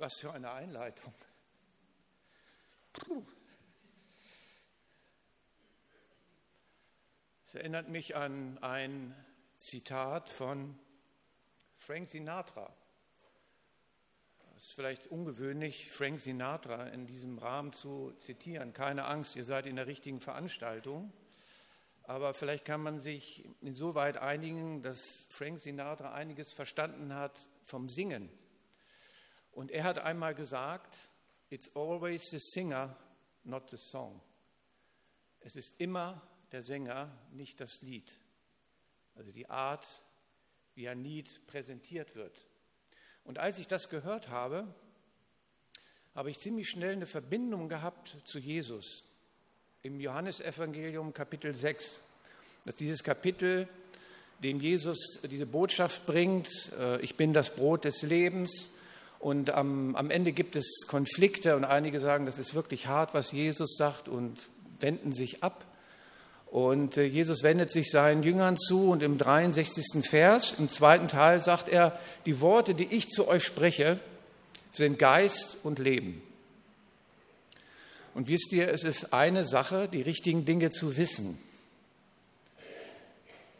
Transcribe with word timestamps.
Was 0.00 0.14
für 0.14 0.32
eine 0.32 0.50
Einleitung. 0.50 1.12
Puh. 2.94 3.22
Es 7.46 7.54
erinnert 7.54 7.90
mich 7.90 8.16
an 8.16 8.56
ein 8.62 9.14
Zitat 9.58 10.30
von 10.30 10.78
Frank 11.76 12.08
Sinatra. 12.08 12.74
Es 14.56 14.68
ist 14.68 14.72
vielleicht 14.72 15.08
ungewöhnlich, 15.08 15.92
Frank 15.92 16.18
Sinatra 16.20 16.86
in 16.86 17.06
diesem 17.06 17.36
Rahmen 17.36 17.74
zu 17.74 18.14
zitieren. 18.20 18.72
Keine 18.72 19.04
Angst, 19.04 19.36
ihr 19.36 19.44
seid 19.44 19.66
in 19.66 19.76
der 19.76 19.86
richtigen 19.86 20.22
Veranstaltung. 20.22 21.12
Aber 22.04 22.32
vielleicht 22.32 22.64
kann 22.64 22.82
man 22.82 23.00
sich 23.00 23.46
insoweit 23.60 24.16
einigen, 24.16 24.80
dass 24.80 25.06
Frank 25.28 25.60
Sinatra 25.60 26.14
einiges 26.14 26.54
verstanden 26.54 27.12
hat 27.14 27.38
vom 27.66 27.90
Singen. 27.90 28.30
Und 29.52 29.70
er 29.70 29.84
hat 29.84 29.98
einmal 29.98 30.34
gesagt, 30.34 30.96
It's 31.50 31.74
always 31.74 32.30
the 32.30 32.38
singer, 32.38 32.96
not 33.42 33.68
the 33.70 33.76
song. 33.76 34.20
Es 35.40 35.56
ist 35.56 35.74
immer 35.78 36.22
der 36.52 36.62
Sänger, 36.62 37.10
nicht 37.32 37.60
das 37.60 37.82
Lied. 37.82 38.08
Also 39.16 39.32
die 39.32 39.48
Art, 39.50 39.86
wie 40.74 40.88
ein 40.88 41.02
Lied 41.02 41.44
präsentiert 41.48 42.14
wird. 42.14 42.46
Und 43.24 43.38
als 43.38 43.58
ich 43.58 43.66
das 43.66 43.88
gehört 43.88 44.28
habe, 44.28 44.72
habe 46.14 46.30
ich 46.30 46.38
ziemlich 46.38 46.68
schnell 46.68 46.92
eine 46.92 47.06
Verbindung 47.06 47.68
gehabt 47.68 48.16
zu 48.24 48.38
Jesus. 48.38 49.04
Im 49.82 50.00
Johannesevangelium 50.00 51.12
Kapitel 51.12 51.54
6. 51.54 52.00
Das 52.64 52.74
ist 52.74 52.80
dieses 52.80 53.02
Kapitel, 53.02 53.68
dem 54.42 54.60
Jesus 54.60 55.18
diese 55.22 55.46
Botschaft 55.46 56.06
bringt, 56.06 56.72
äh, 56.78 57.00
ich 57.00 57.16
bin 57.16 57.32
das 57.32 57.54
Brot 57.54 57.84
des 57.84 58.02
Lebens. 58.02 58.70
Und 59.20 59.50
am, 59.50 59.94
am 59.96 60.10
Ende 60.10 60.32
gibt 60.32 60.56
es 60.56 60.86
Konflikte 60.88 61.54
und 61.54 61.64
einige 61.64 62.00
sagen, 62.00 62.24
das 62.24 62.38
ist 62.38 62.54
wirklich 62.54 62.86
hart, 62.86 63.12
was 63.12 63.32
Jesus 63.32 63.76
sagt 63.76 64.08
und 64.08 64.38
wenden 64.80 65.12
sich 65.12 65.44
ab. 65.44 65.66
Und 66.46 66.96
äh, 66.96 67.04
Jesus 67.04 67.42
wendet 67.42 67.70
sich 67.70 67.90
seinen 67.90 68.22
Jüngern 68.22 68.56
zu 68.56 68.90
und 68.90 69.02
im 69.02 69.18
63. 69.18 70.04
Vers, 70.08 70.56
im 70.58 70.70
zweiten 70.70 71.06
Teil, 71.06 71.42
sagt 71.42 71.68
er, 71.68 72.00
die 72.24 72.40
Worte, 72.40 72.74
die 72.74 72.86
ich 72.86 73.08
zu 73.08 73.28
euch 73.28 73.44
spreche, 73.44 74.00
sind 74.72 74.98
Geist 74.98 75.58
und 75.62 75.78
Leben. 75.78 76.22
Und 78.14 78.26
wisst 78.26 78.52
ihr, 78.52 78.68
es 78.68 78.84
ist 78.84 79.12
eine 79.12 79.46
Sache, 79.46 79.86
die 79.86 80.00
richtigen 80.00 80.46
Dinge 80.46 80.70
zu 80.70 80.96
wissen. 80.96 81.38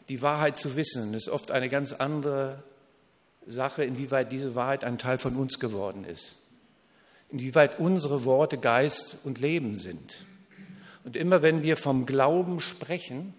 Die 0.09 0.23
Wahrheit 0.23 0.57
zu 0.57 0.75
wissen 0.75 1.13
ist 1.13 1.29
oft 1.29 1.51
eine 1.51 1.69
ganz 1.69 1.93
andere 1.93 2.63
Sache, 3.47 3.83
inwieweit 3.83 4.31
diese 4.31 4.55
Wahrheit 4.55 4.83
ein 4.83 4.97
Teil 4.97 5.17
von 5.17 5.35
uns 5.35 5.59
geworden 5.59 6.03
ist. 6.05 6.37
Inwieweit 7.29 7.79
unsere 7.79 8.25
Worte 8.25 8.57
Geist 8.57 9.17
und 9.23 9.39
Leben 9.39 9.77
sind. 9.77 10.25
Und 11.03 11.15
immer 11.15 11.41
wenn 11.41 11.63
wir 11.63 11.77
vom 11.77 12.05
Glauben 12.05 12.59
sprechen, 12.59 13.33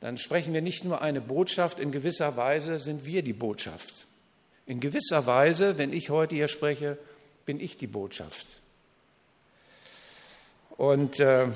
dann 0.00 0.16
sprechen 0.16 0.54
wir 0.54 0.62
nicht 0.62 0.84
nur 0.84 1.02
eine 1.02 1.20
Botschaft, 1.20 1.80
in 1.80 1.92
gewisser 1.92 2.36
Weise 2.36 2.78
sind 2.78 3.04
wir 3.04 3.22
die 3.22 3.32
Botschaft. 3.32 4.06
In 4.66 4.80
gewisser 4.80 5.26
Weise, 5.26 5.78
wenn 5.78 5.92
ich 5.92 6.10
heute 6.10 6.34
hier 6.34 6.48
spreche, 6.48 6.98
bin 7.46 7.58
ich 7.60 7.78
die 7.78 7.86
Botschaft. 7.86 8.46
Und 10.76 11.18
äh, 11.18 11.48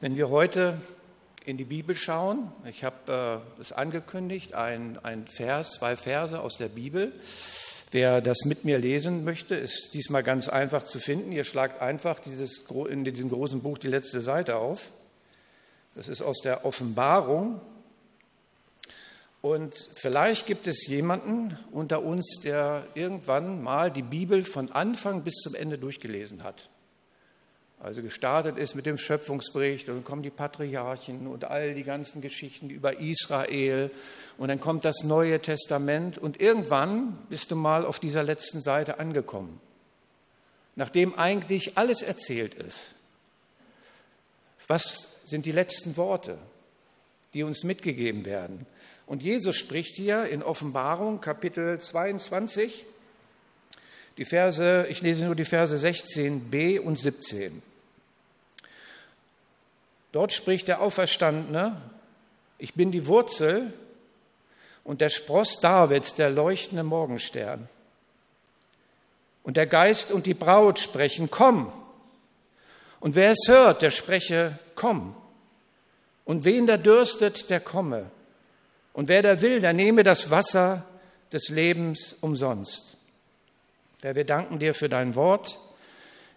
wenn 0.00 0.16
wir 0.16 0.28
heute 0.28 0.80
in 1.44 1.56
die 1.56 1.64
Bibel 1.64 1.94
schauen, 1.94 2.52
ich 2.68 2.84
habe 2.84 3.42
äh, 3.58 3.60
es 3.60 3.72
angekündigt, 3.72 4.54
ein, 4.54 4.98
ein 5.02 5.26
Vers, 5.26 5.72
zwei 5.72 5.96
Verse 5.96 6.40
aus 6.40 6.56
der 6.56 6.68
Bibel, 6.68 7.12
Wer 7.94 8.20
das 8.20 8.38
mit 8.44 8.64
mir 8.64 8.76
lesen 8.76 9.22
möchte, 9.22 9.54
ist 9.54 9.90
diesmal 9.94 10.24
ganz 10.24 10.48
einfach 10.48 10.82
zu 10.82 10.98
finden. 10.98 11.30
Ihr 11.30 11.44
schlagt 11.44 11.80
einfach 11.80 12.18
dieses, 12.18 12.64
in 12.88 13.04
diesem 13.04 13.30
großen 13.30 13.62
Buch 13.62 13.78
die 13.78 13.86
letzte 13.86 14.20
Seite 14.20 14.56
auf. 14.56 14.88
Das 15.94 16.08
ist 16.08 16.20
aus 16.20 16.40
der 16.42 16.64
Offenbarung. 16.64 17.60
Und 19.42 19.76
vielleicht 19.94 20.48
gibt 20.48 20.66
es 20.66 20.88
jemanden 20.88 21.56
unter 21.70 22.02
uns, 22.02 22.40
der 22.42 22.84
irgendwann 22.94 23.62
mal 23.62 23.92
die 23.92 24.02
Bibel 24.02 24.42
von 24.42 24.72
Anfang 24.72 25.22
bis 25.22 25.34
zum 25.34 25.54
Ende 25.54 25.78
durchgelesen 25.78 26.42
hat. 26.42 26.68
Also 27.84 28.00
gestartet 28.00 28.56
ist 28.56 28.74
mit 28.74 28.86
dem 28.86 28.96
Schöpfungsbericht 28.96 29.90
und 29.90 29.96
dann 29.96 30.04
kommen 30.04 30.22
die 30.22 30.30
Patriarchen 30.30 31.26
und 31.26 31.44
all 31.44 31.74
die 31.74 31.84
ganzen 31.84 32.22
Geschichten 32.22 32.70
über 32.70 32.98
Israel 32.98 33.90
und 34.38 34.48
dann 34.48 34.58
kommt 34.58 34.86
das 34.86 35.02
Neue 35.04 35.38
Testament 35.38 36.16
und 36.16 36.40
irgendwann 36.40 37.18
bist 37.28 37.50
du 37.50 37.56
mal 37.56 37.84
auf 37.84 37.98
dieser 37.98 38.22
letzten 38.22 38.62
Seite 38.62 38.98
angekommen, 38.98 39.60
nachdem 40.76 41.14
eigentlich 41.18 41.76
alles 41.76 42.00
erzählt 42.00 42.54
ist. 42.54 42.94
Was 44.66 45.08
sind 45.24 45.44
die 45.44 45.52
letzten 45.52 45.98
Worte, 45.98 46.38
die 47.34 47.42
uns 47.42 47.64
mitgegeben 47.64 48.24
werden? 48.24 48.64
Und 49.04 49.22
Jesus 49.22 49.56
spricht 49.56 49.94
hier 49.94 50.24
in 50.24 50.42
Offenbarung 50.42 51.20
Kapitel 51.20 51.78
22, 51.78 52.86
die 54.16 54.24
Verse, 54.24 54.86
ich 54.88 55.02
lese 55.02 55.26
nur 55.26 55.34
die 55.34 55.44
Verse 55.44 55.76
16b 55.76 56.80
und 56.80 56.98
17. 56.98 57.73
Dort 60.14 60.32
spricht 60.32 60.68
der 60.68 60.80
Auferstandene, 60.80 61.82
ich 62.58 62.74
bin 62.74 62.92
die 62.92 63.08
Wurzel 63.08 63.72
und 64.84 65.00
der 65.00 65.08
Spross 65.08 65.58
Davids, 65.58 66.14
der 66.14 66.30
leuchtende 66.30 66.84
Morgenstern. 66.84 67.68
Und 69.42 69.56
der 69.56 69.66
Geist 69.66 70.12
und 70.12 70.26
die 70.26 70.34
Braut 70.34 70.78
sprechen, 70.78 71.32
komm. 71.32 71.72
Und 73.00 73.16
wer 73.16 73.32
es 73.32 73.48
hört, 73.48 73.82
der 73.82 73.90
spreche, 73.90 74.56
komm. 74.76 75.16
Und 76.24 76.44
wen 76.44 76.68
der 76.68 76.78
dürstet, 76.78 77.50
der 77.50 77.58
komme. 77.58 78.08
Und 78.92 79.08
wer 79.08 79.20
da 79.20 79.40
will, 79.40 79.58
der 79.58 79.72
nehme 79.72 80.04
das 80.04 80.30
Wasser 80.30 80.86
des 81.32 81.48
Lebens 81.48 82.14
umsonst. 82.20 82.96
Herr, 84.00 84.14
wir 84.14 84.24
danken 84.24 84.60
dir 84.60 84.74
für 84.74 84.88
dein 84.88 85.16
Wort. 85.16 85.58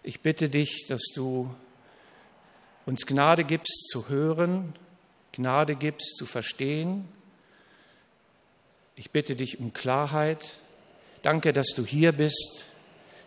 Ich 0.02 0.20
bitte 0.20 0.48
dich, 0.48 0.86
dass 0.88 1.02
du 1.14 1.54
uns 2.88 3.04
Gnade 3.04 3.44
gibst 3.44 3.88
zu 3.90 4.08
hören, 4.08 4.72
Gnade 5.32 5.76
gibst 5.76 6.16
zu 6.16 6.24
verstehen. 6.24 7.06
Ich 8.96 9.10
bitte 9.10 9.36
dich 9.36 9.60
um 9.60 9.74
Klarheit. 9.74 10.56
Danke, 11.20 11.52
dass 11.52 11.66
du 11.76 11.84
hier 11.84 12.12
bist, 12.12 12.64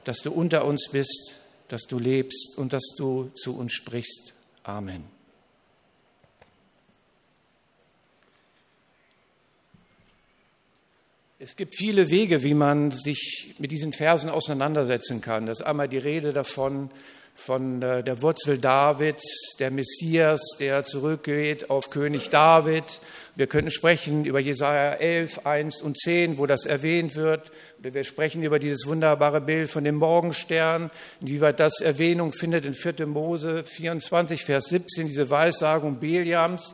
dass 0.04 0.18
du 0.24 0.32
unter 0.32 0.66
uns 0.66 0.90
bist, 0.92 1.36
dass 1.68 1.84
du 1.84 2.00
lebst 2.00 2.58
und 2.58 2.74
dass 2.74 2.82
du 2.98 3.30
zu 3.36 3.56
uns 3.56 3.74
sprichst. 3.74 4.34
Amen. 4.64 5.04
Es 11.38 11.56
gibt 11.56 11.76
viele 11.76 12.10
Wege, 12.10 12.42
wie 12.42 12.56
man 12.56 12.90
sich 12.90 13.54
mit 13.60 13.70
diesen 13.70 13.94
Versen 13.94 14.32
auseinandersetzen 14.32 15.22
kann. 15.22 15.46
Das 15.46 15.60
ist 15.60 15.66
einmal 15.68 15.88
die 15.88 16.00
Rede 16.00 16.34
davon, 16.34 16.90
von 17.36 17.82
äh, 17.82 18.04
der 18.04 18.22
Wurzel 18.22 18.58
Davids, 18.58 19.24
der 19.60 19.72
Messias, 19.72 20.42
der 20.60 20.84
zurückgeht 20.84 21.70
auf 21.70 21.90
König 21.90 22.30
David. 22.30 23.02
Wir 23.36 23.48
könnten 23.48 23.72
sprechen 23.72 24.26
über 24.26 24.40
Jesaja 24.40 24.94
11, 24.94 25.46
1 25.46 25.82
und 25.82 25.98
10, 25.98 26.38
wo 26.38 26.46
das 26.46 26.66
erwähnt 26.66 27.16
wird. 27.16 27.52
Oder 27.80 27.94
wir 27.94 28.04
sprechen 28.04 28.44
über 28.44 28.60
dieses 28.60 28.86
wunderbare 28.86 29.42
Bild 29.42 29.70
von 29.70 29.84
dem 29.84 29.96
Morgenstern, 29.96 30.92
inwieweit 31.22 31.60
das 31.60 31.82
Erwähnung 31.82 32.34
findet 32.34 32.66
in 32.66 32.74
4. 32.74 33.08
Mose 33.08 33.64
24, 33.64 34.46
Vers 34.46 34.66
17, 34.66 35.08
diese 35.08 35.30
Weissagung 35.30 36.00
Beliams. 36.00 36.74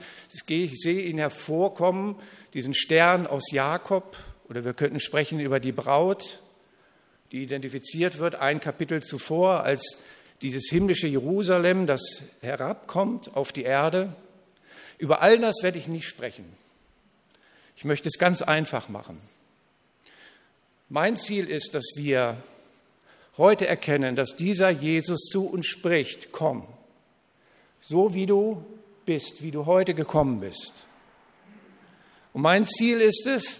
Ich 0.49 0.71
sehe 0.81 1.01
ihn 1.01 1.17
hervorkommen, 1.17 2.15
diesen 2.53 2.73
Stern 2.73 3.27
aus 3.27 3.51
Jakob. 3.51 4.17
Oder 4.49 4.65
wir 4.65 4.73
könnten 4.73 4.99
sprechen 4.99 5.39
über 5.39 5.59
die 5.59 5.71
Braut, 5.71 6.41
die 7.31 7.43
identifiziert 7.43 8.19
wird, 8.19 8.35
ein 8.35 8.59
Kapitel 8.59 9.03
zuvor 9.03 9.63
als 9.63 9.97
dieses 10.41 10.69
himmlische 10.69 11.07
Jerusalem, 11.07 11.87
das 11.87 12.01
herabkommt 12.41 13.35
auf 13.35 13.51
die 13.51 13.63
Erde. 13.63 14.13
Über 14.97 15.21
all 15.21 15.39
das 15.39 15.55
werde 15.61 15.79
ich 15.79 15.87
nicht 15.87 16.07
sprechen. 16.07 16.45
Ich 17.75 17.85
möchte 17.85 18.09
es 18.09 18.17
ganz 18.17 18.41
einfach 18.41 18.89
machen. 18.89 19.21
Mein 20.89 21.17
Ziel 21.17 21.49
ist, 21.49 21.73
dass 21.73 21.83
wir 21.95 22.37
heute 23.37 23.67
erkennen, 23.67 24.15
dass 24.15 24.35
dieser 24.35 24.69
Jesus 24.69 25.29
zu 25.31 25.47
uns 25.47 25.67
spricht, 25.67 26.31
komm, 26.31 26.67
so 27.81 28.13
wie 28.13 28.25
du 28.25 28.65
bist, 29.05 29.41
wie 29.43 29.51
du 29.51 29.65
heute 29.65 29.93
gekommen 29.93 30.39
bist. 30.39 30.85
Und 32.33 32.41
mein 32.41 32.65
Ziel 32.65 33.01
ist 33.01 33.25
es, 33.25 33.59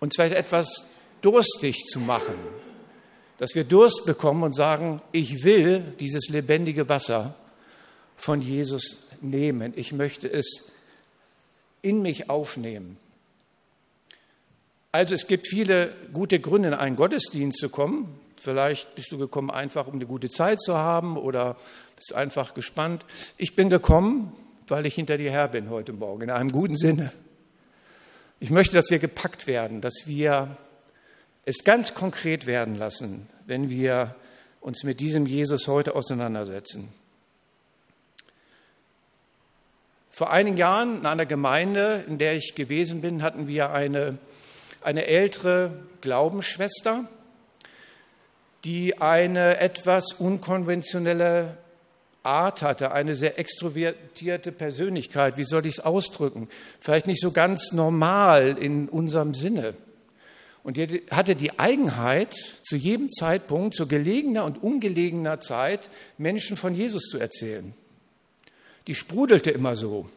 uns 0.00 0.14
vielleicht 0.14 0.34
etwas 0.34 0.86
durstig 1.22 1.84
zu 1.86 2.00
machen, 2.00 2.34
dass 3.40 3.54
wir 3.54 3.64
Durst 3.64 4.04
bekommen 4.04 4.42
und 4.42 4.54
sagen, 4.54 5.00
ich 5.12 5.44
will 5.44 5.80
dieses 5.98 6.28
lebendige 6.28 6.90
Wasser 6.90 7.34
von 8.14 8.42
Jesus 8.42 8.98
nehmen. 9.22 9.72
Ich 9.76 9.92
möchte 9.94 10.30
es 10.30 10.66
in 11.80 12.02
mich 12.02 12.28
aufnehmen. 12.28 12.98
Also 14.92 15.14
es 15.14 15.26
gibt 15.26 15.48
viele 15.48 15.94
gute 16.12 16.38
Gründe, 16.38 16.68
in 16.68 16.74
einen 16.74 16.96
Gottesdienst 16.96 17.58
zu 17.58 17.70
kommen. 17.70 18.20
Vielleicht 18.38 18.94
bist 18.94 19.10
du 19.10 19.16
gekommen, 19.16 19.50
einfach 19.50 19.86
um 19.86 19.94
eine 19.94 20.06
gute 20.06 20.28
Zeit 20.28 20.60
zu 20.60 20.76
haben 20.76 21.16
oder 21.16 21.56
bist 21.96 22.12
einfach 22.14 22.52
gespannt. 22.52 23.06
Ich 23.38 23.56
bin 23.56 23.70
gekommen, 23.70 24.34
weil 24.68 24.84
ich 24.84 24.96
hinter 24.96 25.16
dir 25.16 25.30
her 25.30 25.48
bin 25.48 25.70
heute 25.70 25.94
Morgen, 25.94 26.24
in 26.24 26.30
einem 26.30 26.52
guten 26.52 26.76
Sinne. 26.76 27.10
Ich 28.38 28.50
möchte, 28.50 28.74
dass 28.74 28.90
wir 28.90 28.98
gepackt 28.98 29.46
werden, 29.46 29.80
dass 29.80 30.02
wir 30.04 30.58
es 31.44 31.64
ganz 31.64 31.94
konkret 31.94 32.46
werden 32.46 32.76
lassen, 32.76 33.28
wenn 33.46 33.70
wir 33.70 34.14
uns 34.60 34.84
mit 34.84 35.00
diesem 35.00 35.26
Jesus 35.26 35.66
heute 35.68 35.94
auseinandersetzen. 35.94 36.92
Vor 40.10 40.30
einigen 40.30 40.58
Jahren 40.58 40.98
in 40.98 41.06
einer 41.06 41.24
Gemeinde, 41.24 42.04
in 42.06 42.18
der 42.18 42.34
ich 42.34 42.54
gewesen 42.54 43.00
bin, 43.00 43.22
hatten 43.22 43.46
wir 43.46 43.70
eine, 43.70 44.18
eine 44.82 45.06
ältere 45.06 45.72
Glaubensschwester, 46.02 47.08
die 48.64 48.98
eine 48.98 49.58
etwas 49.58 50.12
unkonventionelle 50.12 51.56
Art 52.22 52.60
hatte, 52.60 52.92
eine 52.92 53.14
sehr 53.14 53.38
extrovertierte 53.38 54.52
Persönlichkeit. 54.52 55.38
Wie 55.38 55.44
soll 55.44 55.64
ich 55.64 55.78
es 55.78 55.80
ausdrücken? 55.80 56.48
Vielleicht 56.80 57.06
nicht 57.06 57.22
so 57.22 57.32
ganz 57.32 57.72
normal 57.72 58.58
in 58.58 58.90
unserem 58.90 59.32
Sinne. 59.32 59.74
Und 60.62 60.76
die 60.76 61.02
hatte 61.10 61.36
die 61.36 61.58
Eigenheit, 61.58 62.34
zu 62.66 62.76
jedem 62.76 63.10
Zeitpunkt, 63.10 63.74
zu 63.74 63.86
gelegener 63.86 64.44
und 64.44 64.62
ungelegener 64.62 65.40
Zeit 65.40 65.88
Menschen 66.18 66.56
von 66.56 66.74
Jesus 66.74 67.04
zu 67.04 67.18
erzählen. 67.18 67.72
Die 68.86 68.94
sprudelte 68.94 69.50
immer 69.50 69.76
so. 69.76 70.08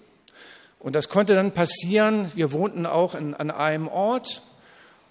Und 0.80 0.96
das 0.96 1.08
konnte 1.08 1.34
dann 1.34 1.54
passieren. 1.54 2.32
Wir 2.36 2.52
wohnten 2.52 2.86
auch 2.86 3.16
in, 3.16 3.34
an 3.34 3.52
einem 3.52 3.88
Ort. 3.88 4.42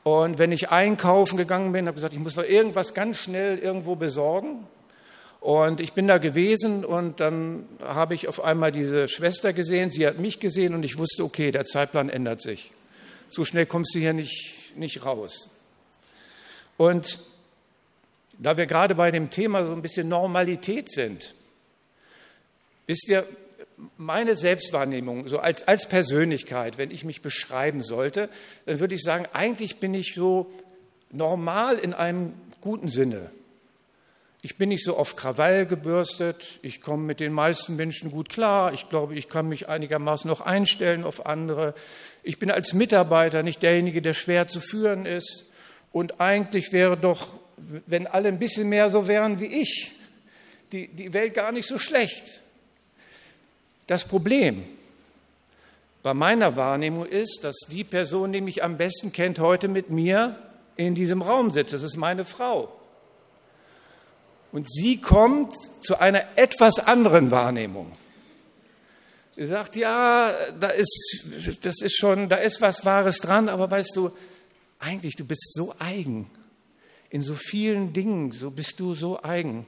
Und 0.02 0.38
wenn 0.38 0.52
ich 0.52 0.70
einkaufen 0.70 1.37
gegangen 1.37 1.73
bin, 1.73 1.87
habe 1.87 1.94
ich 1.94 1.96
gesagt, 1.96 2.14
ich 2.14 2.20
muss 2.20 2.37
noch 2.37 2.44
irgendwas 2.44 2.93
ganz 2.93 3.17
schnell 3.19 3.58
irgendwo 3.58 3.94
besorgen. 3.96 4.67
Und 5.40 5.81
ich 5.81 5.93
bin 5.93 6.06
da 6.06 6.19
gewesen 6.19 6.84
und 6.84 7.19
dann 7.19 7.67
habe 7.82 8.14
ich 8.14 8.29
auf 8.29 8.44
einmal 8.44 8.70
diese 8.70 9.08
Schwester 9.08 9.52
gesehen, 9.52 9.90
sie 9.90 10.06
hat 10.06 10.20
mich 10.20 10.38
gesehen 10.38 10.73
und 10.73 10.84
ich 10.84 10.99
wusste, 10.99 11.25
okay, 11.25 11.50
der 11.50 11.64
Zeitplan 11.64 12.08
ändert 12.11 12.40
sich. 12.40 12.70
So 13.29 13.44
schnell 13.44 13.67
kommst 13.67 13.93
du 13.93 13.99
hier 13.99 14.12
nicht, 14.12 14.55
nicht 14.77 15.05
raus. 15.05 15.49
Und 16.77 17.21
da 18.39 18.57
wir 18.57 18.67
gerade 18.67 18.95
bei 18.95 19.11
dem 19.11 19.31
Thema 19.31 19.65
so 19.65 19.73
ein 19.73 19.83
bisschen 19.83 20.09
Normalität 20.09 20.91
sind, 20.91 21.35
wisst 22.87 23.09
ihr, 23.09 23.27
meine 23.97 24.37
Selbstwahrnehmung, 24.37 25.29
so 25.29 25.39
als, 25.39 25.67
als 25.67 25.89
Persönlichkeit, 25.89 26.79
wenn 26.79 26.91
ich 26.91 27.05
mich 27.05 27.23
beschreiben 27.23 27.83
sollte, 27.83 28.29
dann 28.67 28.81
würde 28.81 28.95
ich 28.95 29.03
sagen, 29.03 29.27
eigentlich 29.33 29.79
bin 29.79 29.95
ich 29.95 30.15
so 30.15 30.53
normal 31.11 31.79
in 31.79 31.95
einem 31.95 32.35
guten 32.61 32.89
Sinne. 32.89 33.31
Ich 34.44 34.56
bin 34.56 34.71
nicht 34.71 34.85
so 34.85 34.97
auf 34.97 35.15
Krawall 35.15 35.67
gebürstet. 35.67 36.59
Ich 36.62 36.81
komme 36.81 37.05
mit 37.05 37.21
den 37.21 37.33
meisten 37.33 37.77
Menschen 37.77 38.11
gut 38.11 38.29
klar. 38.29 38.73
Ich 38.73 38.89
glaube, 38.89 39.15
ich 39.15 39.29
kann 39.29 39.49
mich 39.49 39.69
einigermaßen 39.69 40.29
noch 40.29 40.41
einstellen 40.41 41.05
auf 41.05 41.27
andere. 41.27 41.75
Ich 42.25 42.41
bin 42.41 42.50
als 42.50 42.73
Mitarbeiter 42.73 43.44
nicht 43.44 43.62
derjenige, 43.62 44.03
der 44.03 44.15
schwer 44.15 44.49
zu 44.49 44.61
führen 44.61 45.06
ist. 45.06 45.44
Und 45.93 46.21
eigentlich 46.21 46.73
wäre 46.73 46.97
doch, 46.97 47.29
wenn 47.56 48.09
alle 48.09 48.29
ein 48.31 48.41
bisschen 48.41 48.69
mehr 48.69 48.91
so 48.91 49.06
wären 49.06 49.39
wie 49.39 49.47
ich, 49.47 49.93
die, 50.73 50.89
die 50.89 51.12
Welt 51.12 51.35
gar 51.35 51.53
nicht 51.53 51.69
so 51.69 51.79
schlecht. 51.79 52.41
Das 53.87 54.05
Problem 54.05 54.65
bei 56.03 56.15
meiner 56.15 56.56
Wahrnehmung 56.56 57.06
ist, 57.06 57.44
dass 57.44 57.56
die 57.69 57.85
Person, 57.85 58.33
die 58.33 58.41
mich 58.41 58.65
am 58.65 58.77
besten 58.77 59.12
kennt, 59.12 59.39
heute 59.39 59.69
mit 59.69 59.91
mir 59.91 60.37
in 60.75 60.97
diesem 60.97 61.23
Raum 61.23 61.53
sitzt. 61.53 61.75
Das 61.75 61.85
ist 61.85 61.97
meine 61.97 62.25
Frau. 62.25 62.77
Und 64.53 64.71
sie 64.71 64.99
kommt 64.99 65.53
zu 65.81 65.99
einer 65.99 66.23
etwas 66.37 66.79
anderen 66.79 67.31
Wahrnehmung. 67.31 67.93
Sie 69.35 69.47
sagt, 69.47 69.77
ja, 69.77 70.33
da 70.61 70.69
ist, 70.69 71.25
das 71.63 71.81
ist 71.81 71.97
schon, 71.97 72.29
da 72.29 72.37
ist 72.37 72.61
was 72.61 72.85
Wahres 72.85 73.17
dran, 73.17 73.49
aber 73.49 73.71
weißt 73.71 73.97
du, 73.97 74.11
eigentlich, 74.79 75.17
du 75.17 75.25
bist 75.25 75.55
so 75.55 75.75
eigen. 75.79 76.31
In 77.09 77.23
so 77.23 77.35
vielen 77.35 77.95
Dingen, 77.95 78.33
so 78.33 78.51
bist 78.51 78.75
du 78.79 78.95
so 78.95 79.23
eigen. 79.23 79.67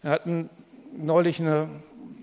Wir 0.00 0.10
hatten 0.10 0.48
neulich 0.96 1.40
eine 1.40 1.68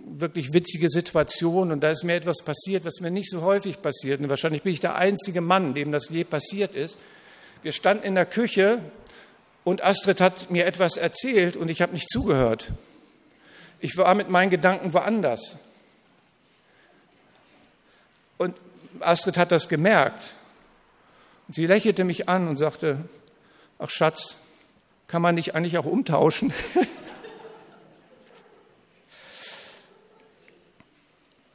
wirklich 0.05 0.53
witzige 0.53 0.89
Situation 0.89 1.71
und 1.71 1.81
da 1.81 1.91
ist 1.91 2.03
mir 2.03 2.15
etwas 2.15 2.43
passiert, 2.43 2.83
was 2.83 2.99
mir 2.99 3.11
nicht 3.11 3.29
so 3.29 3.41
häufig 3.41 3.81
passiert. 3.81 4.19
Und 4.19 4.29
wahrscheinlich 4.29 4.63
bin 4.63 4.73
ich 4.73 4.79
der 4.79 4.95
einzige 4.95 5.41
Mann, 5.41 5.73
dem 5.73 5.91
das 5.91 6.09
je 6.09 6.23
passiert 6.23 6.73
ist. 6.73 6.97
Wir 7.61 7.71
standen 7.71 8.03
in 8.05 8.15
der 8.15 8.25
Küche 8.25 8.79
und 9.63 9.83
Astrid 9.83 10.19
hat 10.21 10.49
mir 10.49 10.65
etwas 10.65 10.97
erzählt 10.97 11.55
und 11.55 11.69
ich 11.69 11.81
habe 11.81 11.93
nicht 11.93 12.09
zugehört. 12.09 12.71
Ich 13.79 13.95
war 13.97 14.13
mit 14.15 14.29
meinen 14.29 14.49
Gedanken 14.49 14.93
woanders. 14.93 15.57
Und 18.37 18.55
Astrid 18.99 19.37
hat 19.37 19.51
das 19.51 19.69
gemerkt. 19.69 20.33
Und 21.47 21.53
sie 21.53 21.67
lächelte 21.67 22.03
mich 22.03 22.27
an 22.27 22.47
und 22.47 22.57
sagte, 22.57 23.05
ach 23.77 23.89
Schatz, 23.89 24.35
kann 25.07 25.21
man 25.21 25.35
dich 25.35 25.53
eigentlich 25.53 25.77
auch 25.77 25.85
umtauschen? 25.85 26.53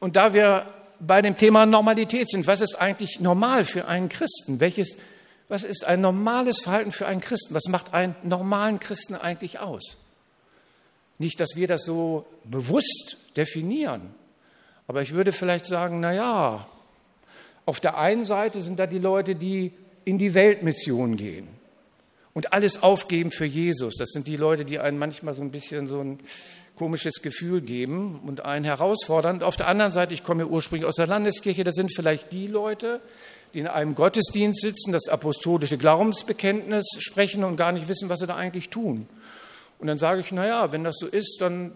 und 0.01 0.15
da 0.17 0.33
wir 0.33 0.73
bei 1.01 1.23
dem 1.23 1.37
Thema 1.37 1.67
Normalität 1.67 2.29
sind, 2.29 2.47
was 2.47 2.61
ist 2.61 2.77
eigentlich 2.77 3.19
normal 3.21 3.65
für 3.65 3.89
einen 3.89 4.09
Christen? 4.09 4.61
Welches 4.61 4.97
was 5.49 5.65
ist 5.65 5.85
ein 5.85 6.01
normales 6.01 6.61
Verhalten 6.61 6.93
für 6.93 7.07
einen 7.07 7.21
Christen? 7.21 7.55
Was 7.55 7.67
macht 7.69 7.95
einen 7.95 8.17
normalen 8.23 8.81
Christen 8.81 9.15
eigentlich 9.15 9.59
aus? 9.59 9.97
Nicht, 11.19 11.41
dass 11.41 11.57
wir 11.57 11.69
das 11.69 11.85
so 11.85 12.27
bewusst 12.45 13.17
definieren, 13.37 14.15
aber 14.87 15.03
ich 15.03 15.13
würde 15.13 15.33
vielleicht 15.33 15.67
sagen, 15.67 16.01
na 16.01 16.13
ja, 16.13 16.67
auf 17.65 17.81
der 17.81 17.97
einen 17.99 18.25
Seite 18.25 18.63
sind 18.63 18.79
da 18.79 18.87
die 18.87 18.99
Leute, 18.99 19.35
die 19.35 19.73
in 20.05 20.19
die 20.19 20.35
Weltmission 20.35 21.17
gehen 21.17 21.49
und 22.33 22.53
alles 22.53 22.83
aufgeben 22.83 23.31
für 23.31 23.45
Jesus. 23.45 23.95
Das 23.97 24.11
sind 24.11 24.29
die 24.29 24.37
Leute, 24.37 24.65
die 24.65 24.79
einen 24.79 24.99
manchmal 24.99 25.35
so 25.35 25.43
ein 25.43 25.51
bisschen 25.51 25.89
so 25.89 26.01
ein 26.01 26.21
komisches 26.77 27.23
Gefühl 27.23 27.63
geben 27.63 28.21
und 28.27 28.45
einen 28.45 28.65
herausfordern. 28.65 29.43
Auf 29.43 29.57
der 29.57 29.67
anderen 29.67 29.93
Seite, 29.93 30.15
ich 30.15 30.23
komme 30.23 30.43
ja 30.45 30.49
ursprünglich 30.49 30.87
aus 30.87 30.97
der 30.97 31.07
Landeskirche, 31.07 31.65
das 31.65 31.75
sind 31.75 31.95
vielleicht 31.95 32.33
die 32.33 32.47
Leute, 32.47 33.01
die 33.57 33.61
in 33.61 33.69
einem 33.69 33.95
Gottesdienst 33.95 34.61
sitzen, 34.61 34.93
das 34.93 35.09
apostolische 35.09 35.79
Glaubensbekenntnis 35.79 36.85
sprechen 36.99 37.43
und 37.43 37.57
gar 37.57 37.73
nicht 37.73 37.89
wissen, 37.89 38.11
was 38.11 38.19
sie 38.19 38.27
da 38.27 38.37
eigentlich 38.37 38.69
tun. 38.69 39.09
Und 39.79 39.87
dann 39.87 39.97
sage 39.97 40.21
ich, 40.21 40.31
na 40.31 40.47
ja, 40.47 40.73
wenn 40.73 40.85
das 40.85 40.97
so 40.99 41.07
ist, 41.07 41.39
dann 41.41 41.73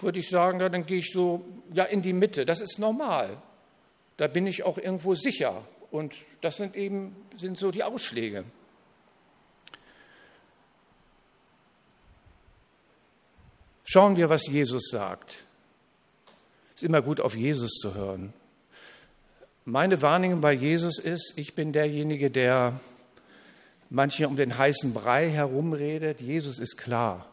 würde 0.00 0.20
ich 0.20 0.30
sagen, 0.30 0.58
ja, 0.58 0.70
dann 0.70 0.86
gehe 0.86 1.00
ich 1.00 1.12
so 1.12 1.44
ja 1.74 1.84
in 1.84 2.00
die 2.00 2.14
Mitte. 2.14 2.46
Das 2.46 2.62
ist 2.62 2.78
normal. 2.78 3.36
Da 4.16 4.26
bin 4.26 4.46
ich 4.46 4.62
auch 4.62 4.78
irgendwo 4.78 5.14
sicher. 5.14 5.66
Und 5.90 6.14
das 6.40 6.56
sind 6.56 6.74
eben 6.74 7.14
sind 7.36 7.58
so 7.58 7.70
die 7.70 7.84
Ausschläge. 7.84 8.44
Schauen 13.84 14.16
wir, 14.16 14.30
was 14.30 14.46
Jesus 14.46 14.88
sagt. 14.90 15.44
Es 16.74 16.82
ist 16.82 16.88
immer 16.88 17.02
gut, 17.02 17.20
auf 17.20 17.36
Jesus 17.36 17.72
zu 17.72 17.92
hören. 17.92 18.32
Meine 19.70 20.00
Wahrnehmung 20.00 20.40
bei 20.40 20.54
Jesus 20.54 20.98
ist, 20.98 21.34
ich 21.36 21.54
bin 21.54 21.74
derjenige, 21.74 22.30
der 22.30 22.80
manche 23.90 24.26
um 24.26 24.34
den 24.34 24.56
heißen 24.56 24.94
Brei 24.94 25.28
herumredet. 25.28 26.22
Jesus 26.22 26.58
ist 26.58 26.78
klar. 26.78 27.26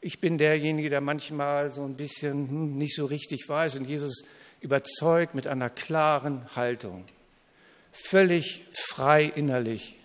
Ich 0.00 0.20
bin 0.20 0.38
derjenige, 0.38 0.90
der 0.90 1.00
manchmal 1.00 1.72
so 1.72 1.82
ein 1.82 1.96
bisschen 1.96 2.48
hm, 2.48 2.78
nicht 2.78 2.94
so 2.94 3.04
richtig 3.04 3.48
weiß 3.48 3.74
und 3.74 3.86
Jesus 3.86 4.22
überzeugt 4.60 5.34
mit 5.34 5.48
einer 5.48 5.70
klaren 5.70 6.54
Haltung. 6.54 7.04
Völlig 7.90 8.64
frei 8.72 9.24
innerlich. 9.24 9.96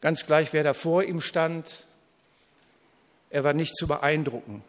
Ganz 0.00 0.26
gleich, 0.26 0.52
wer 0.52 0.64
da 0.64 0.74
vor 0.74 1.04
ihm 1.04 1.20
stand, 1.20 1.86
er 3.30 3.44
war 3.44 3.52
nicht 3.52 3.76
zu 3.76 3.86
beeindrucken. 3.86 4.64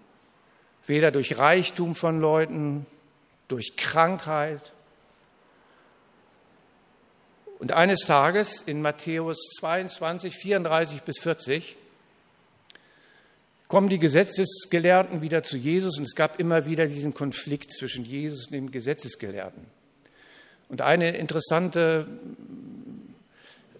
Weder 0.86 1.10
durch 1.10 1.40
Reichtum 1.40 1.96
von 1.96 2.22
Leuten, 2.22 2.86
durch 3.48 3.76
Krankheit, 3.78 4.74
und 7.72 7.78
eines 7.78 8.02
Tages 8.02 8.62
in 8.66 8.82
Matthäus 8.82 9.38
22, 9.60 10.36
34 10.36 11.04
bis 11.04 11.20
40 11.20 11.78
kommen 13.70 13.88
die 13.88 13.98
Gesetzesgelehrten 13.98 15.22
wieder 15.22 15.42
zu 15.42 15.56
Jesus 15.56 15.98
und 15.98 16.04
es 16.04 16.16
gab 16.16 16.38
immer 16.38 16.66
wieder 16.66 16.86
diesen 16.88 17.14
Konflikt 17.14 17.72
zwischen 17.72 18.04
Jesus 18.04 18.48
und 18.48 18.52
dem 18.52 18.72
Gesetzesgelehrten. 18.72 19.64
Und 20.68 20.82
eine 20.82 21.16
interessante 21.16 22.08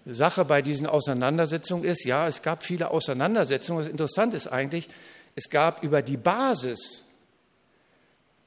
Sache 0.06 0.46
bei 0.46 0.62
diesen 0.62 0.86
Auseinandersetzungen 0.86 1.84
ist, 1.84 2.06
ja, 2.06 2.26
es 2.26 2.40
gab 2.40 2.64
viele 2.64 2.90
Auseinandersetzungen. 2.92 3.84
Was 3.84 3.90
interessant 3.90 4.32
ist 4.32 4.46
eigentlich, 4.46 4.88
es 5.36 5.50
gab 5.50 5.82
über 5.82 6.00
die 6.00 6.16
Basis 6.16 7.04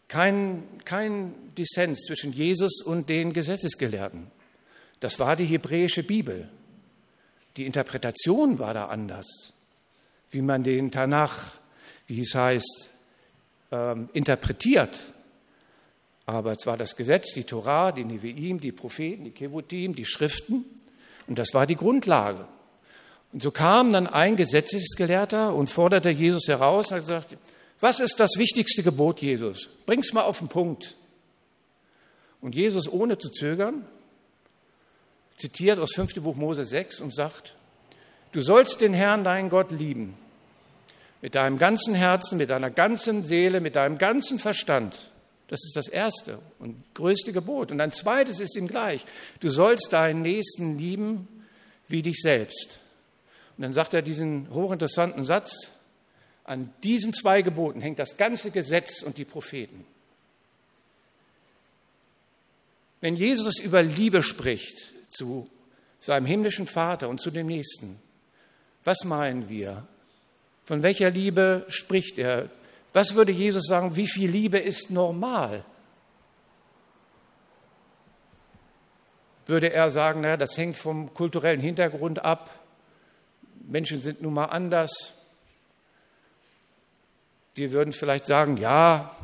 keinen 0.07 0.63
kein 0.85 1.35
Dissens 1.55 2.01
zwischen 2.07 2.33
Jesus 2.33 2.81
und 2.81 3.09
den 3.09 3.31
Gesetzesgelehrten. 3.31 4.33
Das 5.05 5.19
war 5.19 5.35
die 5.35 5.45
hebräische 5.45 6.01
Bibel. 6.01 6.49
Die 7.57 7.67
Interpretation 7.67 8.57
war 8.57 8.73
da 8.73 8.87
anders, 8.87 9.53
wie 10.31 10.41
man 10.41 10.63
den 10.63 10.89
Tanach, 10.89 11.59
wie 12.07 12.21
es 12.21 12.33
heißt, 12.33 12.89
ähm, 13.71 14.09
interpretiert. 14.13 15.13
Aber 16.25 16.53
es 16.53 16.65
war 16.65 16.75
das 16.75 16.95
Gesetz, 16.95 17.35
die 17.35 17.43
Torah, 17.43 17.91
die 17.91 18.03
Neviim, 18.03 18.59
die 18.59 18.71
Propheten, 18.71 19.25
die 19.25 19.29
Kevutim, 19.29 19.93
die 19.93 20.05
Schriften. 20.05 20.65
Und 21.27 21.37
das 21.37 21.53
war 21.53 21.67
die 21.67 21.75
Grundlage. 21.75 22.47
Und 23.31 23.43
so 23.43 23.51
kam 23.51 23.93
dann 23.93 24.07
ein 24.07 24.35
Gesetzesgelehrter 24.35 25.53
und 25.53 25.69
forderte 25.69 26.09
Jesus 26.09 26.47
heraus 26.47 26.87
und 26.87 26.95
hat 26.95 27.01
gesagt, 27.01 27.37
was 27.79 27.99
ist 27.99 28.19
das 28.19 28.37
wichtigste 28.37 28.81
Gebot 28.81 29.21
Jesus? 29.21 29.69
Bring's 29.85 30.13
mal 30.13 30.23
auf 30.23 30.39
den 30.39 30.47
Punkt. 30.47 30.95
Und 32.41 32.55
Jesus, 32.55 32.91
ohne 32.91 33.19
zu 33.19 33.29
zögern, 33.29 33.85
zitiert 35.37 35.79
aus 35.79 35.93
5. 35.93 36.15
Buch 36.15 36.35
Mose 36.35 36.63
6 36.63 37.01
und 37.01 37.13
sagt, 37.13 37.53
du 38.31 38.41
sollst 38.41 38.81
den 38.81 38.93
Herrn, 38.93 39.23
deinen 39.23 39.49
Gott, 39.49 39.71
lieben. 39.71 40.17
Mit 41.21 41.35
deinem 41.35 41.57
ganzen 41.57 41.95
Herzen, 41.95 42.37
mit 42.37 42.49
deiner 42.49 42.69
ganzen 42.69 43.23
Seele, 43.23 43.61
mit 43.61 43.75
deinem 43.75 43.97
ganzen 43.97 44.39
Verstand. 44.39 45.11
Das 45.47 45.63
ist 45.63 45.75
das 45.75 45.87
erste 45.87 46.39
und 46.59 46.83
größte 46.93 47.31
Gebot. 47.33 47.71
Und 47.71 47.81
ein 47.81 47.91
zweites 47.91 48.39
ist 48.39 48.55
ihm 48.55 48.67
gleich. 48.67 49.05
Du 49.39 49.49
sollst 49.49 49.93
deinen 49.93 50.21
Nächsten 50.21 50.77
lieben 50.77 51.27
wie 51.87 52.01
dich 52.01 52.17
selbst. 52.21 52.79
Und 53.57 53.61
dann 53.61 53.73
sagt 53.73 53.93
er 53.93 54.01
diesen 54.01 54.49
hochinteressanten 54.53 55.23
Satz, 55.23 55.69
an 56.43 56.73
diesen 56.83 57.13
zwei 57.13 57.41
Geboten 57.41 57.81
hängt 57.81 57.99
das 57.99 58.17
ganze 58.17 58.51
Gesetz 58.51 59.01
und 59.01 59.17
die 59.17 59.25
Propheten. 59.25 59.85
Wenn 63.01 63.15
Jesus 63.15 63.59
über 63.59 63.81
Liebe 63.81 64.23
spricht 64.23 64.94
zu 65.15 65.49
seinem 65.99 66.25
himmlischen 66.25 66.67
Vater 66.67 67.09
und 67.09 67.19
zu 67.19 67.31
dem 67.31 67.47
Nächsten, 67.47 67.99
was 68.83 69.03
meinen 69.03 69.49
wir? 69.49 69.87
Von 70.63 70.83
welcher 70.83 71.09
Liebe 71.09 71.65
spricht 71.69 72.17
er? 72.17 72.49
Was 72.93 73.15
würde 73.15 73.31
Jesus 73.31 73.65
sagen, 73.67 73.95
wie 73.95 74.07
viel 74.07 74.29
Liebe 74.29 74.57
ist 74.57 74.89
normal? 74.89 75.65
Würde 79.47 79.71
er 79.71 79.91
sagen, 79.91 80.21
naja, 80.21 80.37
das 80.37 80.57
hängt 80.57 80.77
vom 80.77 81.13
kulturellen 81.13 81.61
Hintergrund 81.61 82.23
ab, 82.23 82.49
Menschen 83.67 83.99
sind 83.99 84.21
nun 84.21 84.33
mal 84.33 84.45
anders, 84.45 85.13
die 87.57 87.71
würden 87.71 87.93
vielleicht 87.93 88.25
sagen, 88.25 88.57
ja, 88.57 89.15